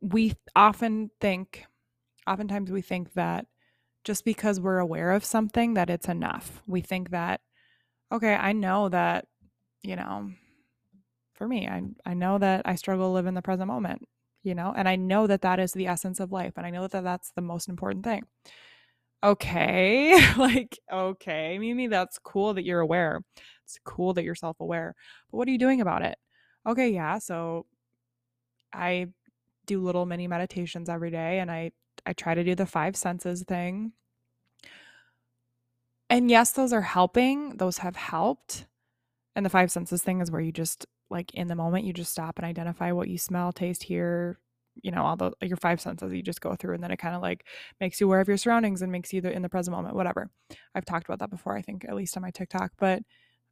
we 0.00 0.32
often 0.56 1.10
think, 1.20 1.66
oftentimes 2.28 2.70
we 2.70 2.82
think 2.82 3.14
that 3.14 3.46
just 4.04 4.24
because 4.24 4.60
we're 4.60 4.78
aware 4.78 5.12
of 5.12 5.24
something 5.24 5.74
that 5.74 5.90
it's 5.90 6.08
enough. 6.08 6.62
We 6.66 6.80
think 6.80 7.10
that, 7.10 7.40
okay, 8.12 8.34
I 8.34 8.52
know 8.52 8.88
that, 8.88 9.26
you 9.82 9.96
know, 9.96 10.30
for 11.34 11.46
me, 11.46 11.68
I, 11.68 11.82
I 12.06 12.14
know 12.14 12.38
that 12.38 12.62
I 12.64 12.74
struggle 12.74 13.08
to 13.08 13.12
live 13.12 13.26
in 13.26 13.34
the 13.34 13.42
present 13.42 13.68
moment, 13.68 14.02
you 14.42 14.54
know, 14.54 14.72
and 14.76 14.88
I 14.88 14.96
know 14.96 15.26
that 15.26 15.42
that 15.42 15.60
is 15.60 15.72
the 15.72 15.86
essence 15.86 16.20
of 16.20 16.32
life. 16.32 16.54
And 16.56 16.66
I 16.66 16.70
know 16.70 16.86
that 16.86 17.04
that's 17.04 17.32
the 17.34 17.42
most 17.42 17.68
important 17.68 18.04
thing. 18.04 18.24
Okay. 19.22 20.18
like, 20.36 20.78
okay, 20.92 21.58
Mimi, 21.58 21.88
that's 21.88 22.18
cool 22.18 22.54
that 22.54 22.64
you're 22.64 22.80
aware. 22.80 23.20
It's 23.64 23.78
cool 23.84 24.14
that 24.14 24.24
you're 24.24 24.34
self 24.34 24.60
aware. 24.60 24.94
But 25.30 25.38
what 25.38 25.48
are 25.48 25.50
you 25.52 25.58
doing 25.58 25.80
about 25.80 26.02
it? 26.02 26.16
Okay, 26.66 26.90
yeah. 26.90 27.18
So 27.18 27.66
I 28.72 29.08
do 29.66 29.82
little 29.82 30.06
mini 30.06 30.28
meditations 30.28 30.88
every 30.88 31.10
day 31.10 31.40
and 31.40 31.50
I 31.50 31.72
I 32.06 32.12
try 32.12 32.34
to 32.34 32.44
do 32.44 32.54
the 32.54 32.66
five 32.66 32.96
senses 32.96 33.42
thing. 33.42 33.92
And 36.10 36.30
yes, 36.30 36.52
those 36.52 36.72
are 36.72 36.82
helping. 36.82 37.56
Those 37.56 37.78
have 37.78 37.96
helped. 37.96 38.66
And 39.36 39.44
the 39.44 39.50
five 39.50 39.70
senses 39.70 40.02
thing 40.02 40.20
is 40.20 40.30
where 40.30 40.40
you 40.40 40.52
just 40.52 40.86
like 41.10 41.34
in 41.34 41.48
the 41.48 41.54
moment 41.54 41.84
you 41.84 41.92
just 41.92 42.12
stop 42.12 42.38
and 42.38 42.46
identify 42.46 42.92
what 42.92 43.08
you 43.08 43.18
smell, 43.18 43.52
taste, 43.52 43.82
hear, 43.84 44.38
you 44.82 44.90
know, 44.90 45.04
all 45.04 45.16
the 45.16 45.32
your 45.42 45.56
five 45.56 45.80
senses 45.80 46.12
you 46.12 46.22
just 46.22 46.40
go 46.40 46.54
through 46.54 46.74
and 46.74 46.82
then 46.82 46.90
it 46.90 46.98
kind 46.98 47.14
of 47.14 47.22
like 47.22 47.44
makes 47.80 48.00
you 48.00 48.06
aware 48.06 48.20
of 48.20 48.28
your 48.28 48.36
surroundings 48.36 48.82
and 48.82 48.92
makes 48.92 49.12
you 49.12 49.20
in 49.22 49.42
the 49.42 49.48
present 49.48 49.76
moment, 49.76 49.94
whatever. 49.94 50.30
I've 50.74 50.84
talked 50.84 51.06
about 51.06 51.18
that 51.20 51.30
before, 51.30 51.56
I 51.56 51.62
think, 51.62 51.84
at 51.84 51.94
least 51.94 52.16
on 52.16 52.22
my 52.22 52.30
TikTok. 52.30 52.72
But 52.78 53.02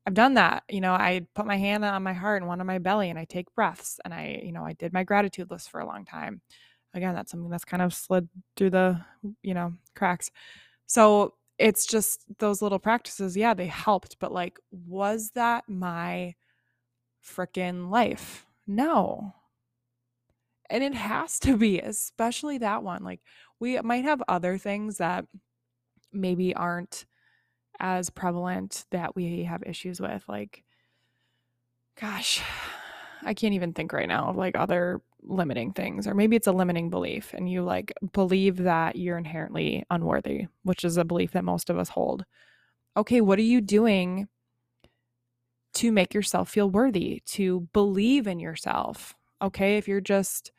I've 0.07 0.15
done 0.15 0.35
that. 0.35 0.63
You 0.69 0.81
know, 0.81 0.93
I 0.93 1.27
put 1.35 1.47
my 1.47 1.57
hand 1.57 1.85
on 1.85 2.03
my 2.03 2.13
heart 2.13 2.43
and 2.43 2.49
one 2.49 2.61
on 2.61 2.67
my 2.67 2.79
belly 2.79 3.11
and 3.11 3.19
I 3.19 3.25
take 3.25 3.55
breaths 3.55 3.99
and 4.05 4.15
I, 4.15 4.41
you 4.45 4.53
know, 4.53 4.65
I 4.65 4.75
did 4.75 4.93
my 4.93 5.05
gratitude 5.05 5.51
list 5.51 5.71
for 5.71 5.81
a 5.81 5.87
long 5.87 6.05
time. 6.05 6.41
Again, 6.97 7.15
that's 7.15 7.31
something 7.31 7.51
that's 7.51 7.65
kind 7.65 7.83
of 7.83 7.95
slid 7.95 8.29
through 8.57 8.71
the, 8.71 9.01
you 9.43 9.55
know, 9.55 9.75
cracks. 9.95 10.31
So 10.87 11.35
it's 11.59 11.87
just 11.87 12.25
those 12.39 12.63
little 12.63 12.79
practices. 12.79 13.37
Yeah, 13.37 13.55
they 13.55 13.67
helped, 13.67 14.19
but 14.19 14.33
like, 14.33 14.59
was 14.71 15.31
that 15.35 15.69
my 15.69 16.35
freaking 17.25 17.91
life? 17.91 18.47
No. 18.67 19.35
And 20.69 20.83
it 20.83 20.95
has 20.95 21.39
to 21.41 21.57
be, 21.57 21.79
especially 21.79 22.59
that 22.59 22.83
one. 22.83 23.05
Like, 23.05 23.21
we 23.61 23.81
might 23.81 24.05
have 24.05 24.23
other 24.29 24.59
things 24.59 24.99
that 24.99 25.27
maybe 26.13 26.55
aren't 26.55 27.07
as 27.79 28.11
prevalent 28.11 28.85
that 28.91 29.15
we 29.15 29.45
have 29.45 29.63
issues 29.65 30.01
with 30.01 30.25
like 30.29 30.65
gosh 32.01 32.43
i 33.23 33.35
can't 33.35 33.55
even 33.55 33.73
think 33.73 33.93
right 33.93 34.09
now 34.09 34.29
of 34.29 34.37
like 34.37 34.57
other 34.57 35.01
limiting 35.23 35.73
things 35.73 36.07
or 36.07 36.15
maybe 36.15 36.37
it's 36.37 36.47
a 36.47 36.53
limiting 36.53 36.91
belief 36.91 37.35
and 37.35 37.51
you 37.51 37.63
like 37.63 37.93
believe 38.13 38.59
that 38.59 38.97
you're 38.97 39.19
inherently 39.19 39.85
unworthy 39.91 40.47
which 40.63 40.85
is 40.85 40.97
a 40.97 41.05
belief 41.05 41.33
that 41.33 41.45
most 41.45 41.71
of 41.71 41.79
us 41.79 41.91
hold. 41.91 42.25
Okay 42.97 43.21
what 43.21 43.39
are 43.39 43.43
you 43.43 43.61
doing 43.61 44.29
to 45.75 45.93
make 45.93 46.15
yourself 46.15 46.49
feel 46.49 46.71
worthy 46.71 47.23
to 47.27 47.69
believe 47.73 48.27
in 48.27 48.39
yourself? 48.41 49.15
Okay 49.43 49.77
if 49.77 49.89
you're 49.89 50.01
just 50.01 50.53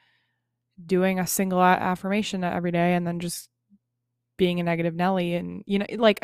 doing 0.85 1.19
a 1.19 1.27
single 1.27 1.61
affirmation 1.61 2.43
every 2.43 2.71
day 2.71 2.93
and 2.93 3.07
then 3.07 3.19
just 3.19 3.49
being 4.37 4.59
a 4.59 4.63
negative 4.63 4.93
nelly 4.93 5.33
and 5.33 5.63
you 5.65 5.79
know 5.79 5.87
like 5.97 6.19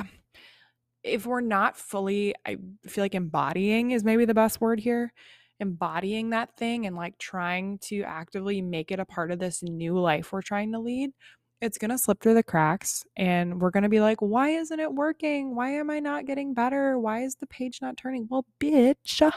if 1.04 1.26
we're 1.26 1.42
not 1.42 1.78
fully, 1.78 2.34
I 2.46 2.58
feel 2.88 3.04
like 3.04 3.16
embodying 3.16 3.92
is 3.92 4.04
maybe 4.04 4.26
the 4.26 4.34
best 4.34 4.62
word 4.62 4.80
here, 4.80 5.14
embodying 5.60 6.32
that 6.32 6.56
thing 6.58 6.86
and 6.86 6.96
like 6.96 7.18
trying 7.18 7.78
to 7.80 8.02
actively 8.04 8.62
make 8.62 8.92
it 8.92 9.00
a 9.00 9.06
part 9.06 9.32
of 9.32 9.40
this 9.40 9.64
new 9.64 9.98
life 9.98 10.32
we're 10.32 10.42
trying 10.42 10.72
to 10.72 10.80
lead, 10.80 11.12
it's 11.62 11.78
going 11.78 11.92
to 11.92 11.98
slip 11.98 12.20
through 12.20 12.34
the 12.34 12.44
cracks 12.44 13.06
and 13.16 13.62
we're 13.62 13.72
going 13.72 13.84
to 13.84 13.90
be 13.90 14.02
like, 14.02 14.22
why 14.22 14.50
isn't 14.50 14.80
it 14.80 14.94
working? 14.94 15.56
Why 15.56 15.72
am 15.72 15.90
I 15.90 16.00
not 16.00 16.26
getting 16.26 16.54
better? 16.54 17.00
Why 17.00 17.24
is 17.24 17.36
the 17.36 17.48
page 17.48 17.80
not 17.82 17.98
turning? 17.98 18.28
Well, 18.30 18.46
bitch. 18.60 19.32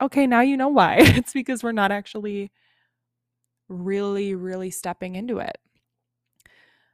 Okay, 0.00 0.26
now 0.26 0.40
you 0.42 0.56
know 0.56 0.68
why. 0.68 0.96
it's 1.00 1.32
because 1.32 1.62
we're 1.62 1.72
not 1.72 1.92
actually 1.92 2.50
really, 3.68 4.34
really 4.34 4.70
stepping 4.70 5.16
into 5.16 5.38
it. 5.38 5.58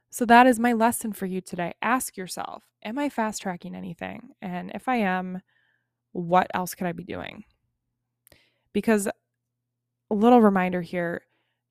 So, 0.09 0.25
that 0.25 0.47
is 0.47 0.59
my 0.59 0.73
lesson 0.73 1.13
for 1.13 1.25
you 1.25 1.41
today. 1.41 1.73
Ask 1.81 2.17
yourself 2.17 2.63
Am 2.83 2.97
I 2.99 3.09
fast 3.09 3.41
tracking 3.41 3.75
anything? 3.75 4.29
And 4.41 4.71
if 4.73 4.87
I 4.87 4.97
am, 4.97 5.41
what 6.11 6.47
else 6.53 6.75
could 6.75 6.87
I 6.87 6.91
be 6.93 7.03
doing? 7.03 7.43
Because 8.75 9.07
a 9.07 10.13
little 10.13 10.41
reminder 10.41 10.81
here 10.81 11.21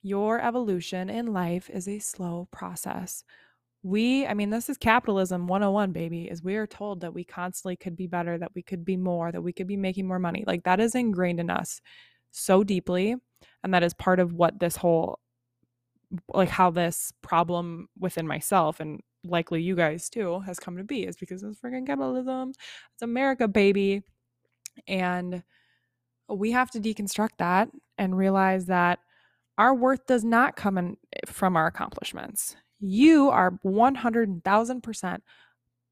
your 0.00 0.40
evolution 0.40 1.10
in 1.10 1.34
life 1.34 1.68
is 1.68 1.86
a 1.86 1.98
slow 1.98 2.48
process. 2.50 3.24
We, 3.82 4.26
I 4.26 4.32
mean, 4.32 4.48
this 4.48 4.70
is 4.70 4.78
capitalism 4.78 5.46
101, 5.46 5.92
baby, 5.92 6.30
is 6.30 6.42
we 6.42 6.56
are 6.56 6.66
told 6.66 7.02
that 7.02 7.12
we 7.12 7.22
constantly 7.22 7.76
could 7.76 7.94
be 7.94 8.06
better, 8.06 8.38
that 8.38 8.54
we 8.54 8.62
could 8.62 8.86
be 8.86 8.96
more, 8.96 9.30
that 9.30 9.42
we 9.42 9.52
could 9.52 9.66
be 9.66 9.76
making 9.76 10.08
more 10.08 10.18
money. 10.18 10.44
Like 10.46 10.64
that 10.64 10.80
is 10.80 10.94
ingrained 10.94 11.40
in 11.40 11.50
us 11.50 11.82
so 12.30 12.64
deeply. 12.64 13.16
And 13.62 13.74
that 13.74 13.82
is 13.82 13.92
part 13.92 14.18
of 14.18 14.32
what 14.32 14.58
this 14.58 14.76
whole 14.76 15.20
like 16.32 16.48
how 16.48 16.70
this 16.70 17.12
problem 17.20 17.90
within 17.98 18.26
myself 18.26 18.80
and 18.80 19.02
likely 19.24 19.60
you 19.60 19.76
guys 19.76 20.08
too 20.08 20.40
has 20.40 20.58
come 20.58 20.78
to 20.78 20.84
be 20.84 21.04
is 21.04 21.16
because 21.18 21.42
of 21.42 21.58
freaking 21.58 21.86
capitalism. 21.86 22.52
It's 22.94 23.02
America, 23.02 23.46
baby. 23.46 24.04
And 24.88 25.42
we 26.28 26.52
have 26.52 26.70
to 26.72 26.80
deconstruct 26.80 27.38
that 27.38 27.68
and 27.98 28.16
realize 28.16 28.66
that 28.66 28.98
our 29.58 29.74
worth 29.74 30.06
does 30.06 30.24
not 30.24 30.56
come 30.56 30.78
in, 30.78 30.96
eh, 31.14 31.20
from 31.26 31.56
our 31.56 31.66
accomplishments. 31.66 32.56
You 32.80 33.30
are 33.30 33.58
100,000% 33.62 35.22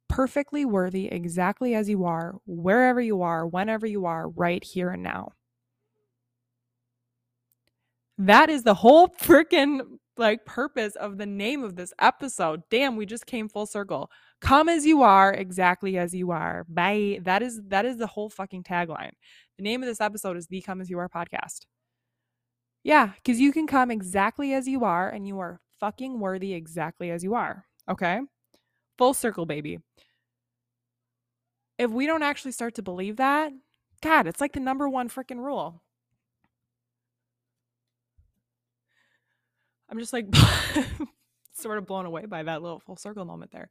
perfectly 0.09 0.65
worthy 0.65 1.07
exactly 1.09 1.75
as 1.75 1.89
you 1.89 2.05
are, 2.05 2.35
wherever 2.47 3.01
you 3.01 3.23
are, 3.23 3.47
whenever 3.47 3.87
you 3.87 4.07
are, 4.07 4.29
right 4.29 4.63
here 4.65 4.91
and 4.91 5.03
now. 5.03 5.33
That 8.19 8.51
is 8.51 8.63
the 8.63 8.75
whole 8.75 9.09
freaking 9.23 9.81
like 10.23 10.47
purpose 10.47 10.97
of 10.97 11.19
the 11.19 11.27
name 11.27 11.63
of 11.63 11.77
this 11.77 11.93
episode. 11.99 12.63
Damn, 12.71 12.97
we 12.97 13.05
just 13.05 13.27
came 13.27 13.49
full 13.49 13.67
circle. 13.67 14.11
Come 14.41 14.69
as 14.69 14.87
you 14.87 15.03
are, 15.03 15.33
exactly 15.35 15.99
as 15.99 16.15
you 16.15 16.31
are. 16.31 16.65
Bye. 16.69 17.19
That 17.23 17.43
is 17.43 17.61
that 17.69 17.85
is 17.85 17.99
the 17.99 18.07
whole 18.07 18.31
fucking 18.31 18.63
tagline. 18.63 19.13
The 19.59 19.65
name 19.65 19.83
of 19.83 19.89
this 19.89 20.01
episode 20.01 20.37
is 20.37 20.47
the 20.47 20.63
Come 20.63 20.81
As 20.81 20.89
You 20.89 20.99
Are 20.99 21.09
podcast. 21.09 21.67
Yeah, 22.85 23.13
because 23.17 23.39
you 23.39 23.53
can 23.53 23.67
come 23.67 23.91
exactly 23.91 24.55
as 24.55 24.67
you 24.67 24.85
are 24.85 25.09
and 25.09 25.27
you 25.27 25.39
are 25.39 25.61
fucking 25.79 26.19
worthy 26.19 26.55
exactly 26.55 27.11
as 27.11 27.23
you 27.23 27.35
are. 27.35 27.67
Okay? 27.89 28.21
Full 28.99 29.15
circle, 29.15 29.47
baby. 29.47 29.79
If 31.79 31.91
we 31.91 32.07
don't 32.07 32.23
actually 32.23 32.53
start 32.53 32.75
to 32.77 32.83
believe 32.83 33.17
that, 33.17 33.53
God, 34.03 34.27
it's 34.27 34.41
like 34.41 34.53
the 34.53 34.61
number 34.61 34.89
one 34.89 35.09
freaking 35.09 35.39
rule. 35.39 35.82
I'm 39.93 39.99
just 39.99 40.15
like 40.15 40.27
sort 41.53 41.77
of 41.77 41.87
blown 41.87 42.07
away 42.07 42.25
by 42.25 42.43
that 42.43 42.63
little 42.63 42.81
full 42.81 42.97
circle 42.97 43.27
moment 43.27 43.53
there. 43.53 43.69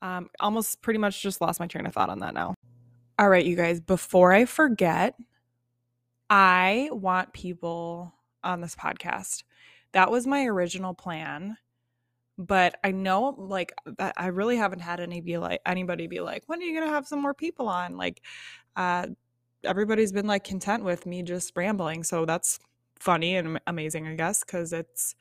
Um, 0.00 0.30
almost 0.38 0.82
pretty 0.82 0.98
much 0.98 1.20
just 1.20 1.40
lost 1.40 1.58
my 1.58 1.66
train 1.66 1.84
of 1.84 1.92
thought 1.92 2.10
on 2.10 2.20
that 2.20 2.32
now. 2.32 2.54
All 3.18 3.28
right, 3.28 3.44
you 3.44 3.56
guys, 3.56 3.80
before 3.80 4.32
I 4.32 4.44
forget, 4.44 5.16
I 6.30 6.90
want 6.92 7.32
people 7.32 8.14
on 8.44 8.60
this 8.60 8.76
podcast. 8.76 9.42
That 9.92 10.12
was 10.12 10.28
my 10.28 10.44
original 10.44 10.94
plan. 10.94 11.56
But 12.38 12.76
I 12.84 12.92
know 12.92 13.34
like 13.36 13.72
I 13.98 14.26
really 14.26 14.58
haven't 14.58 14.80
had 14.80 15.00
any 15.00 15.22
be 15.22 15.38
like 15.38 15.60
anybody 15.66 16.06
be 16.06 16.20
like, 16.20 16.44
when 16.46 16.60
are 16.60 16.64
you 16.64 16.78
gonna 16.78 16.92
have 16.92 17.08
some 17.08 17.20
more 17.20 17.34
people 17.34 17.66
on? 17.66 17.96
Like 17.96 18.22
uh 18.76 19.06
everybody's 19.64 20.12
been 20.12 20.26
like 20.26 20.44
content 20.44 20.84
with 20.84 21.04
me 21.04 21.22
just 21.22 21.56
rambling. 21.56 22.04
So 22.04 22.26
that's 22.26 22.60
funny 22.98 23.36
and 23.36 23.60
amazing, 23.66 24.06
I 24.06 24.14
guess, 24.14 24.44
because 24.44 24.72
it's 24.72 25.14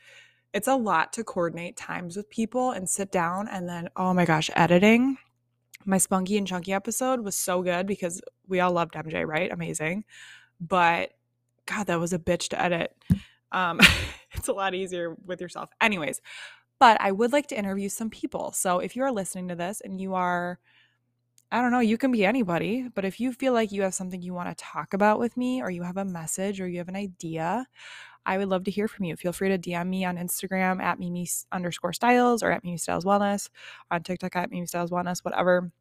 it's 0.53 0.67
a 0.67 0.75
lot 0.75 1.11
to 1.13 1.23
coordinate 1.23 1.75
times 1.75 2.15
with 2.15 2.29
people 2.29 2.71
and 2.71 2.89
sit 2.89 3.11
down 3.11 3.47
and 3.49 3.67
then 3.67 3.89
oh 3.95 4.13
my 4.13 4.25
gosh, 4.25 4.49
editing. 4.55 5.17
My 5.87 5.97
Spunky 5.99 6.37
and 6.37 6.47
Chunky 6.47 6.73
episode 6.73 7.21
was 7.21 7.35
so 7.35 7.61
good 7.61 7.85
because 7.85 8.21
we 8.47 8.59
all 8.59 8.71
loved 8.71 8.95
MJ, 8.95 9.27
right? 9.27 9.51
Amazing. 9.51 10.03
But 10.59 11.11
God, 11.67 11.87
that 11.87 11.99
was 11.99 12.13
a 12.13 12.19
bitch 12.19 12.49
to 12.49 12.61
edit. 12.61 12.95
Um, 13.51 13.79
it's 14.31 14.47
a 14.47 14.53
lot 14.53 14.73
easier 14.73 15.15
with 15.25 15.41
yourself. 15.41 15.69
Anyways, 15.81 16.21
but 16.79 16.99
I 16.99 17.11
would 17.11 17.31
like 17.31 17.47
to 17.47 17.57
interview 17.57 17.89
some 17.89 18.09
people. 18.09 18.51
So 18.51 18.79
if 18.79 18.95
you 18.95 19.03
are 19.03 19.11
listening 19.11 19.47
to 19.49 19.55
this 19.55 19.81
and 19.81 19.99
you 19.99 20.13
are 20.13 20.59
I 21.51 21.61
don't 21.61 21.71
know, 21.71 21.79
you 21.79 21.97
can 21.97 22.11
be 22.11 22.25
anybody, 22.25 22.89
but 22.93 23.05
if 23.05 23.19
you 23.19 23.31
feel 23.31 23.53
like 23.53 23.71
you 23.71 23.83
have 23.83 23.93
something 23.93 24.21
you 24.21 24.33
want 24.33 24.49
to 24.49 24.63
talk 24.63 24.93
about 24.93 25.19
with 25.19 25.37
me, 25.37 25.61
or 25.61 25.69
you 25.69 25.83
have 25.83 25.97
a 25.97 26.05
message, 26.05 26.59
or 26.59 26.67
you 26.67 26.79
have 26.79 26.89
an 26.89 26.95
idea, 26.95 27.67
I 28.25 28.37
would 28.37 28.47
love 28.47 28.63
to 28.65 28.71
hear 28.71 28.87
from 28.87 29.05
you. 29.05 29.15
Feel 29.15 29.31
free 29.31 29.49
to 29.49 29.57
DM 29.57 29.87
me 29.87 30.03
on 30.05 30.17
Instagram 30.17 30.81
at 30.81 30.99
Mimi 30.99 31.27
underscore 31.51 31.93
stiles 31.93 32.41
or 32.41 32.51
at 32.51 32.63
Mimi 32.63 32.77
Stiles 32.77 33.05
Wellness, 33.05 33.49
on 33.91 34.03
TikTok 34.03 34.35
at 34.35 34.49
Mimi 34.49 34.65
Stiles 34.65 34.91
Wellness, 34.91 35.23
whatever. 35.23 35.71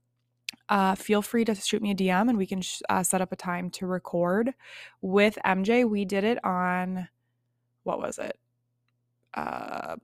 Uh, 0.68 0.94
feel 0.94 1.22
free 1.22 1.44
to 1.44 1.54
shoot 1.54 1.82
me 1.82 1.90
a 1.90 1.94
DM 1.94 2.28
and 2.28 2.38
we 2.38 2.46
can 2.46 2.60
sh- 2.60 2.82
uh, 2.88 3.02
set 3.02 3.20
up 3.20 3.32
a 3.32 3.36
time 3.36 3.70
to 3.70 3.86
record. 3.86 4.52
With 5.00 5.38
MJ, 5.44 5.88
we 5.88 6.04
did 6.04 6.24
it 6.24 6.44
on, 6.44 7.08
what 7.82 7.98
was 7.98 8.18
it? 8.18 8.38
Uh, 9.32 9.96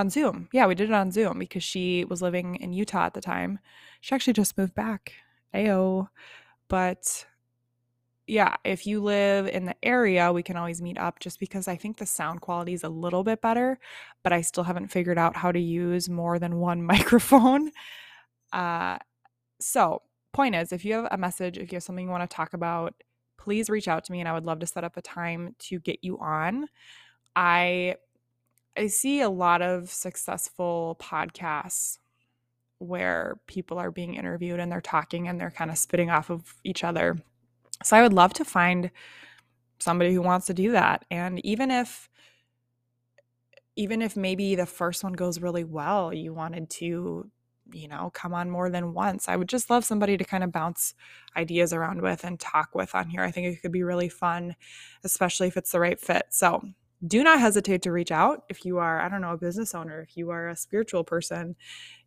on 0.00 0.10
Zoom. 0.10 0.48
Yeah, 0.52 0.66
we 0.66 0.74
did 0.74 0.90
it 0.90 0.94
on 0.94 1.12
Zoom 1.12 1.38
because 1.38 1.62
she 1.62 2.04
was 2.06 2.22
living 2.22 2.56
in 2.56 2.72
Utah 2.72 3.06
at 3.06 3.14
the 3.14 3.20
time. 3.20 3.60
She 4.00 4.14
actually 4.14 4.32
just 4.32 4.58
moved 4.58 4.74
back. 4.74 5.12
Ayo. 5.54 6.08
But 6.68 7.26
yeah, 8.26 8.56
if 8.64 8.86
you 8.86 9.02
live 9.02 9.46
in 9.46 9.66
the 9.66 9.74
area, 9.82 10.32
we 10.32 10.42
can 10.42 10.56
always 10.56 10.80
meet 10.80 10.98
up 10.98 11.20
just 11.20 11.38
because 11.38 11.68
I 11.68 11.76
think 11.76 11.98
the 11.98 12.06
sound 12.06 12.40
quality 12.40 12.72
is 12.72 12.84
a 12.84 12.88
little 12.88 13.24
bit 13.24 13.40
better, 13.42 13.78
but 14.22 14.32
I 14.32 14.40
still 14.40 14.64
haven't 14.64 14.88
figured 14.88 15.18
out 15.18 15.36
how 15.36 15.52
to 15.52 15.60
use 15.60 16.08
more 16.08 16.38
than 16.38 16.56
one 16.56 16.82
microphone. 16.94 17.70
Uh, 18.52 18.98
so, 19.60 20.02
point 20.32 20.54
is, 20.54 20.72
if 20.72 20.84
you 20.84 20.94
have 20.94 21.08
a 21.10 21.18
message, 21.18 21.58
if 21.58 21.72
you 21.72 21.76
have 21.76 21.82
something 21.82 22.04
you 22.04 22.10
want 22.10 22.28
to 22.28 22.34
talk 22.34 22.54
about, 22.54 22.94
please 23.36 23.68
reach 23.68 23.88
out 23.88 24.04
to 24.04 24.12
me 24.12 24.20
and 24.20 24.28
I 24.28 24.32
would 24.32 24.44
love 24.46 24.60
to 24.60 24.66
set 24.66 24.84
up 24.84 24.96
a 24.96 25.02
time 25.02 25.54
to 25.58 25.78
get 25.80 25.98
you 26.02 26.18
on. 26.18 26.66
I 27.34 27.96
I 28.80 28.86
see 28.86 29.20
a 29.20 29.28
lot 29.28 29.60
of 29.60 29.90
successful 29.90 30.96
podcasts 30.98 31.98
where 32.78 33.38
people 33.46 33.78
are 33.78 33.90
being 33.90 34.14
interviewed 34.14 34.58
and 34.58 34.72
they're 34.72 34.80
talking 34.80 35.28
and 35.28 35.38
they're 35.38 35.50
kind 35.50 35.70
of 35.70 35.76
spitting 35.76 36.08
off 36.08 36.30
of 36.30 36.54
each 36.64 36.82
other. 36.82 37.18
So 37.82 37.94
I 37.94 38.00
would 38.00 38.14
love 38.14 38.32
to 38.34 38.44
find 38.44 38.90
somebody 39.80 40.14
who 40.14 40.22
wants 40.22 40.46
to 40.46 40.54
do 40.54 40.72
that. 40.72 41.04
And 41.10 41.44
even 41.44 41.70
if 41.70 42.08
even 43.76 44.00
if 44.00 44.16
maybe 44.16 44.54
the 44.54 44.64
first 44.64 45.04
one 45.04 45.12
goes 45.12 45.42
really 45.42 45.64
well, 45.64 46.14
you 46.14 46.32
wanted 46.32 46.70
to, 46.70 47.30
you 47.72 47.88
know, 47.88 48.10
come 48.14 48.32
on 48.32 48.50
more 48.50 48.70
than 48.70 48.94
once. 48.94 49.28
I 49.28 49.36
would 49.36 49.48
just 49.48 49.68
love 49.68 49.84
somebody 49.84 50.16
to 50.16 50.24
kind 50.24 50.42
of 50.42 50.52
bounce 50.52 50.94
ideas 51.36 51.74
around 51.74 52.00
with 52.00 52.24
and 52.24 52.40
talk 52.40 52.74
with 52.74 52.94
on 52.94 53.10
here. 53.10 53.20
I 53.20 53.30
think 53.30 53.46
it 53.46 53.60
could 53.60 53.72
be 53.72 53.82
really 53.82 54.08
fun, 54.08 54.56
especially 55.04 55.48
if 55.48 55.58
it's 55.58 55.72
the 55.72 55.80
right 55.80 56.00
fit. 56.00 56.24
So, 56.30 56.62
do 57.06 57.24
not 57.24 57.40
hesitate 57.40 57.82
to 57.82 57.92
reach 57.92 58.12
out 58.12 58.44
if 58.48 58.64
you 58.64 58.78
are, 58.78 59.00
I 59.00 59.08
don't 59.08 59.22
know, 59.22 59.32
a 59.32 59.38
business 59.38 59.74
owner, 59.74 60.00
if 60.00 60.16
you 60.16 60.30
are 60.30 60.48
a 60.48 60.56
spiritual 60.56 61.02
person, 61.02 61.56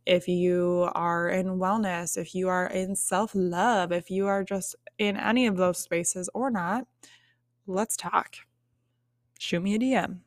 if 0.05 0.27
you 0.27 0.89
are 0.93 1.29
in 1.29 1.57
wellness, 1.57 2.17
if 2.17 2.35
you 2.35 2.47
are 2.49 2.67
in 2.67 2.95
self 2.95 3.31
love, 3.33 3.91
if 3.91 4.11
you 4.11 4.27
are 4.27 4.43
just 4.43 4.75
in 4.99 5.17
any 5.17 5.47
of 5.47 5.57
those 5.57 5.79
spaces 5.79 6.29
or 6.33 6.51
not, 6.51 6.85
let's 7.65 7.97
talk. 7.97 8.35
Shoot 9.39 9.61
me 9.61 9.75
a 9.75 9.79
DM. 9.79 10.19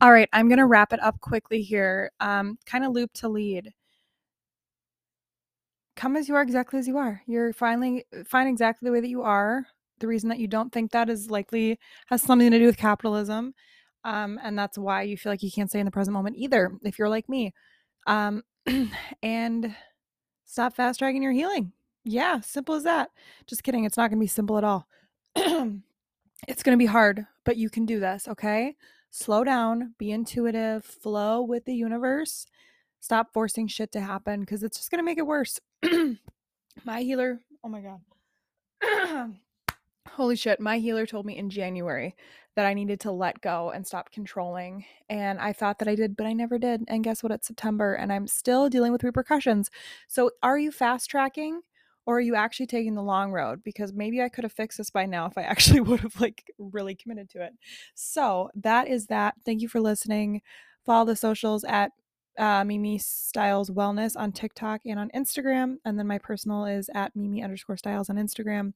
All 0.00 0.12
right, 0.12 0.28
I'm 0.32 0.48
going 0.48 0.58
to 0.58 0.66
wrap 0.66 0.92
it 0.92 1.02
up 1.02 1.20
quickly 1.20 1.62
here. 1.62 2.10
Um, 2.20 2.58
kind 2.66 2.84
of 2.84 2.92
loop 2.92 3.12
to 3.14 3.28
lead. 3.28 3.72
Come 5.96 6.16
as 6.16 6.28
you 6.28 6.36
are, 6.36 6.42
exactly 6.42 6.78
as 6.78 6.86
you 6.86 6.98
are. 6.98 7.22
You're 7.26 7.52
finally 7.52 8.04
fine 8.24 8.46
exactly 8.46 8.86
the 8.86 8.92
way 8.92 9.00
that 9.00 9.08
you 9.08 9.22
are. 9.22 9.66
The 9.98 10.06
reason 10.06 10.28
that 10.28 10.38
you 10.38 10.46
don't 10.46 10.72
think 10.72 10.92
that 10.92 11.10
is 11.10 11.30
likely 11.30 11.78
has 12.06 12.22
something 12.22 12.50
to 12.52 12.58
do 12.58 12.66
with 12.66 12.76
capitalism. 12.76 13.54
Um, 14.04 14.38
and 14.42 14.58
that's 14.58 14.78
why 14.78 15.02
you 15.02 15.16
feel 15.16 15.32
like 15.32 15.42
you 15.42 15.50
can't 15.50 15.68
stay 15.68 15.80
in 15.80 15.84
the 15.84 15.90
present 15.90 16.14
moment 16.14 16.36
either, 16.36 16.72
if 16.82 16.98
you're 16.98 17.08
like 17.08 17.28
me. 17.28 17.52
Um, 18.06 18.42
and 19.22 19.74
stop 20.44 20.76
fast 20.76 20.98
tracking 20.98 21.22
your 21.22 21.32
healing. 21.32 21.72
Yeah, 22.04 22.40
simple 22.40 22.74
as 22.74 22.84
that. 22.84 23.10
Just 23.46 23.62
kidding. 23.62 23.84
It's 23.84 23.96
not 23.96 24.08
going 24.08 24.18
to 24.18 24.22
be 24.22 24.28
simple 24.28 24.56
at 24.56 24.64
all. 24.64 24.88
it's 25.36 26.62
going 26.62 26.76
to 26.76 26.82
be 26.82 26.86
hard, 26.86 27.26
but 27.44 27.56
you 27.56 27.68
can 27.68 27.84
do 27.84 28.00
this, 28.00 28.28
okay? 28.28 28.76
Slow 29.10 29.44
down, 29.44 29.94
be 29.98 30.10
intuitive, 30.10 30.84
flow 30.84 31.42
with 31.42 31.64
the 31.64 31.74
universe. 31.74 32.46
Stop 33.00 33.32
forcing 33.32 33.68
shit 33.68 33.92
to 33.92 34.00
happen 34.00 34.40
because 34.40 34.62
it's 34.62 34.78
just 34.78 34.90
going 34.90 35.00
to 35.00 35.04
make 35.04 35.18
it 35.18 35.26
worse. 35.26 35.60
my 36.84 37.02
healer, 37.02 37.40
oh 37.64 37.68
my 37.68 37.80
God. 37.80 39.34
Holy 40.18 40.34
shit, 40.34 40.58
my 40.58 40.78
healer 40.78 41.06
told 41.06 41.26
me 41.26 41.38
in 41.38 41.48
January 41.48 42.16
that 42.56 42.66
I 42.66 42.74
needed 42.74 42.98
to 43.02 43.12
let 43.12 43.40
go 43.40 43.70
and 43.70 43.86
stop 43.86 44.10
controlling. 44.10 44.84
And 45.08 45.38
I 45.38 45.52
thought 45.52 45.78
that 45.78 45.86
I 45.86 45.94
did, 45.94 46.16
but 46.16 46.26
I 46.26 46.32
never 46.32 46.58
did. 46.58 46.82
And 46.88 47.04
guess 47.04 47.22
what? 47.22 47.30
It's 47.30 47.46
September 47.46 47.94
and 47.94 48.12
I'm 48.12 48.26
still 48.26 48.68
dealing 48.68 48.90
with 48.90 49.04
repercussions. 49.04 49.70
So 50.08 50.32
are 50.42 50.58
you 50.58 50.72
fast 50.72 51.08
tracking? 51.08 51.60
Or 52.04 52.16
are 52.16 52.20
you 52.20 52.34
actually 52.34 52.66
taking 52.66 52.96
the 52.96 53.02
long 53.02 53.30
road? 53.30 53.62
Because 53.62 53.92
maybe 53.92 54.20
I 54.20 54.28
could 54.28 54.42
have 54.42 54.52
fixed 54.52 54.78
this 54.78 54.90
by 54.90 55.06
now 55.06 55.26
if 55.26 55.38
I 55.38 55.42
actually 55.44 55.82
would 55.82 56.00
have 56.00 56.20
like 56.20 56.50
really 56.58 56.96
committed 56.96 57.30
to 57.30 57.44
it. 57.44 57.52
So 57.94 58.50
that 58.56 58.88
is 58.88 59.06
that. 59.06 59.36
Thank 59.46 59.62
you 59.62 59.68
for 59.68 59.80
listening. 59.80 60.42
Follow 60.84 61.04
the 61.04 61.14
socials 61.14 61.62
at 61.62 61.92
uh, 62.38 62.64
Mimi 62.64 62.98
Stiles 62.98 63.70
Wellness 63.70 64.16
on 64.16 64.32
TikTok 64.32 64.80
and 64.84 64.98
on 64.98 65.10
Instagram. 65.14 65.76
And 65.84 65.96
then 65.96 66.08
my 66.08 66.18
personal 66.18 66.64
is 66.64 66.90
at 66.92 67.14
Mimi 67.14 67.42
underscore 67.42 67.76
Stiles 67.76 68.10
on 68.10 68.16
Instagram. 68.16 68.72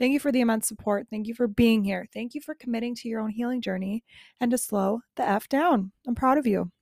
Thank 0.00 0.14
you 0.14 0.18
for 0.18 0.32
the 0.32 0.40
immense 0.40 0.66
support. 0.66 1.08
Thank 1.10 1.26
you 1.26 1.34
for 1.34 1.46
being 1.46 1.84
here. 1.84 2.08
Thank 2.14 2.34
you 2.34 2.40
for 2.40 2.54
committing 2.54 2.94
to 2.94 3.08
your 3.10 3.20
own 3.20 3.28
healing 3.28 3.60
journey 3.60 4.02
and 4.40 4.50
to 4.50 4.56
slow 4.56 5.02
the 5.16 5.28
F 5.28 5.46
down. 5.46 5.92
I'm 6.06 6.14
proud 6.14 6.38
of 6.38 6.46
you. 6.46 6.72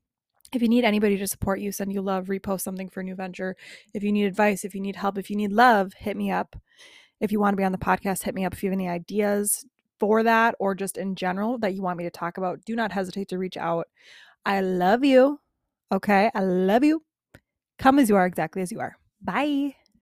If 0.52 0.62
you 0.62 0.68
need 0.68 0.84
anybody 0.84 1.18
to 1.18 1.26
support 1.26 1.58
you, 1.58 1.72
send 1.72 1.92
you 1.92 2.00
love, 2.00 2.26
repost 2.26 2.60
something 2.60 2.88
for 2.88 3.00
a 3.00 3.02
new 3.02 3.16
venture. 3.16 3.56
If 3.92 4.04
you 4.04 4.12
need 4.12 4.26
advice, 4.26 4.64
if 4.64 4.72
you 4.72 4.80
need 4.80 4.94
help, 4.94 5.18
if 5.18 5.30
you 5.30 5.36
need 5.36 5.50
love, 5.50 5.94
hit 5.94 6.16
me 6.16 6.30
up. 6.30 6.54
If 7.18 7.32
you 7.32 7.40
want 7.40 7.54
to 7.54 7.56
be 7.56 7.64
on 7.64 7.72
the 7.72 7.78
podcast, 7.78 8.22
hit 8.22 8.36
me 8.36 8.44
up. 8.44 8.52
If 8.52 8.62
you 8.62 8.70
have 8.70 8.78
any 8.78 8.88
ideas 8.88 9.66
for 9.98 10.22
that 10.22 10.54
or 10.60 10.76
just 10.76 10.96
in 10.96 11.16
general 11.16 11.58
that 11.58 11.74
you 11.74 11.82
want 11.82 11.98
me 11.98 12.04
to 12.04 12.10
talk 12.10 12.38
about, 12.38 12.64
do 12.64 12.76
not 12.76 12.92
hesitate 12.92 13.26
to 13.30 13.38
reach 13.38 13.56
out. 13.56 13.88
I 14.46 14.60
love 14.60 15.04
you. 15.04 15.40
Okay. 15.90 16.30
I 16.36 16.40
love 16.44 16.84
you. 16.84 17.02
Come 17.80 17.98
as 17.98 18.08
you 18.08 18.14
are, 18.14 18.26
exactly 18.26 18.62
as 18.62 18.70
you 18.70 18.78
are. 18.78 18.96
Bye. 19.20 19.74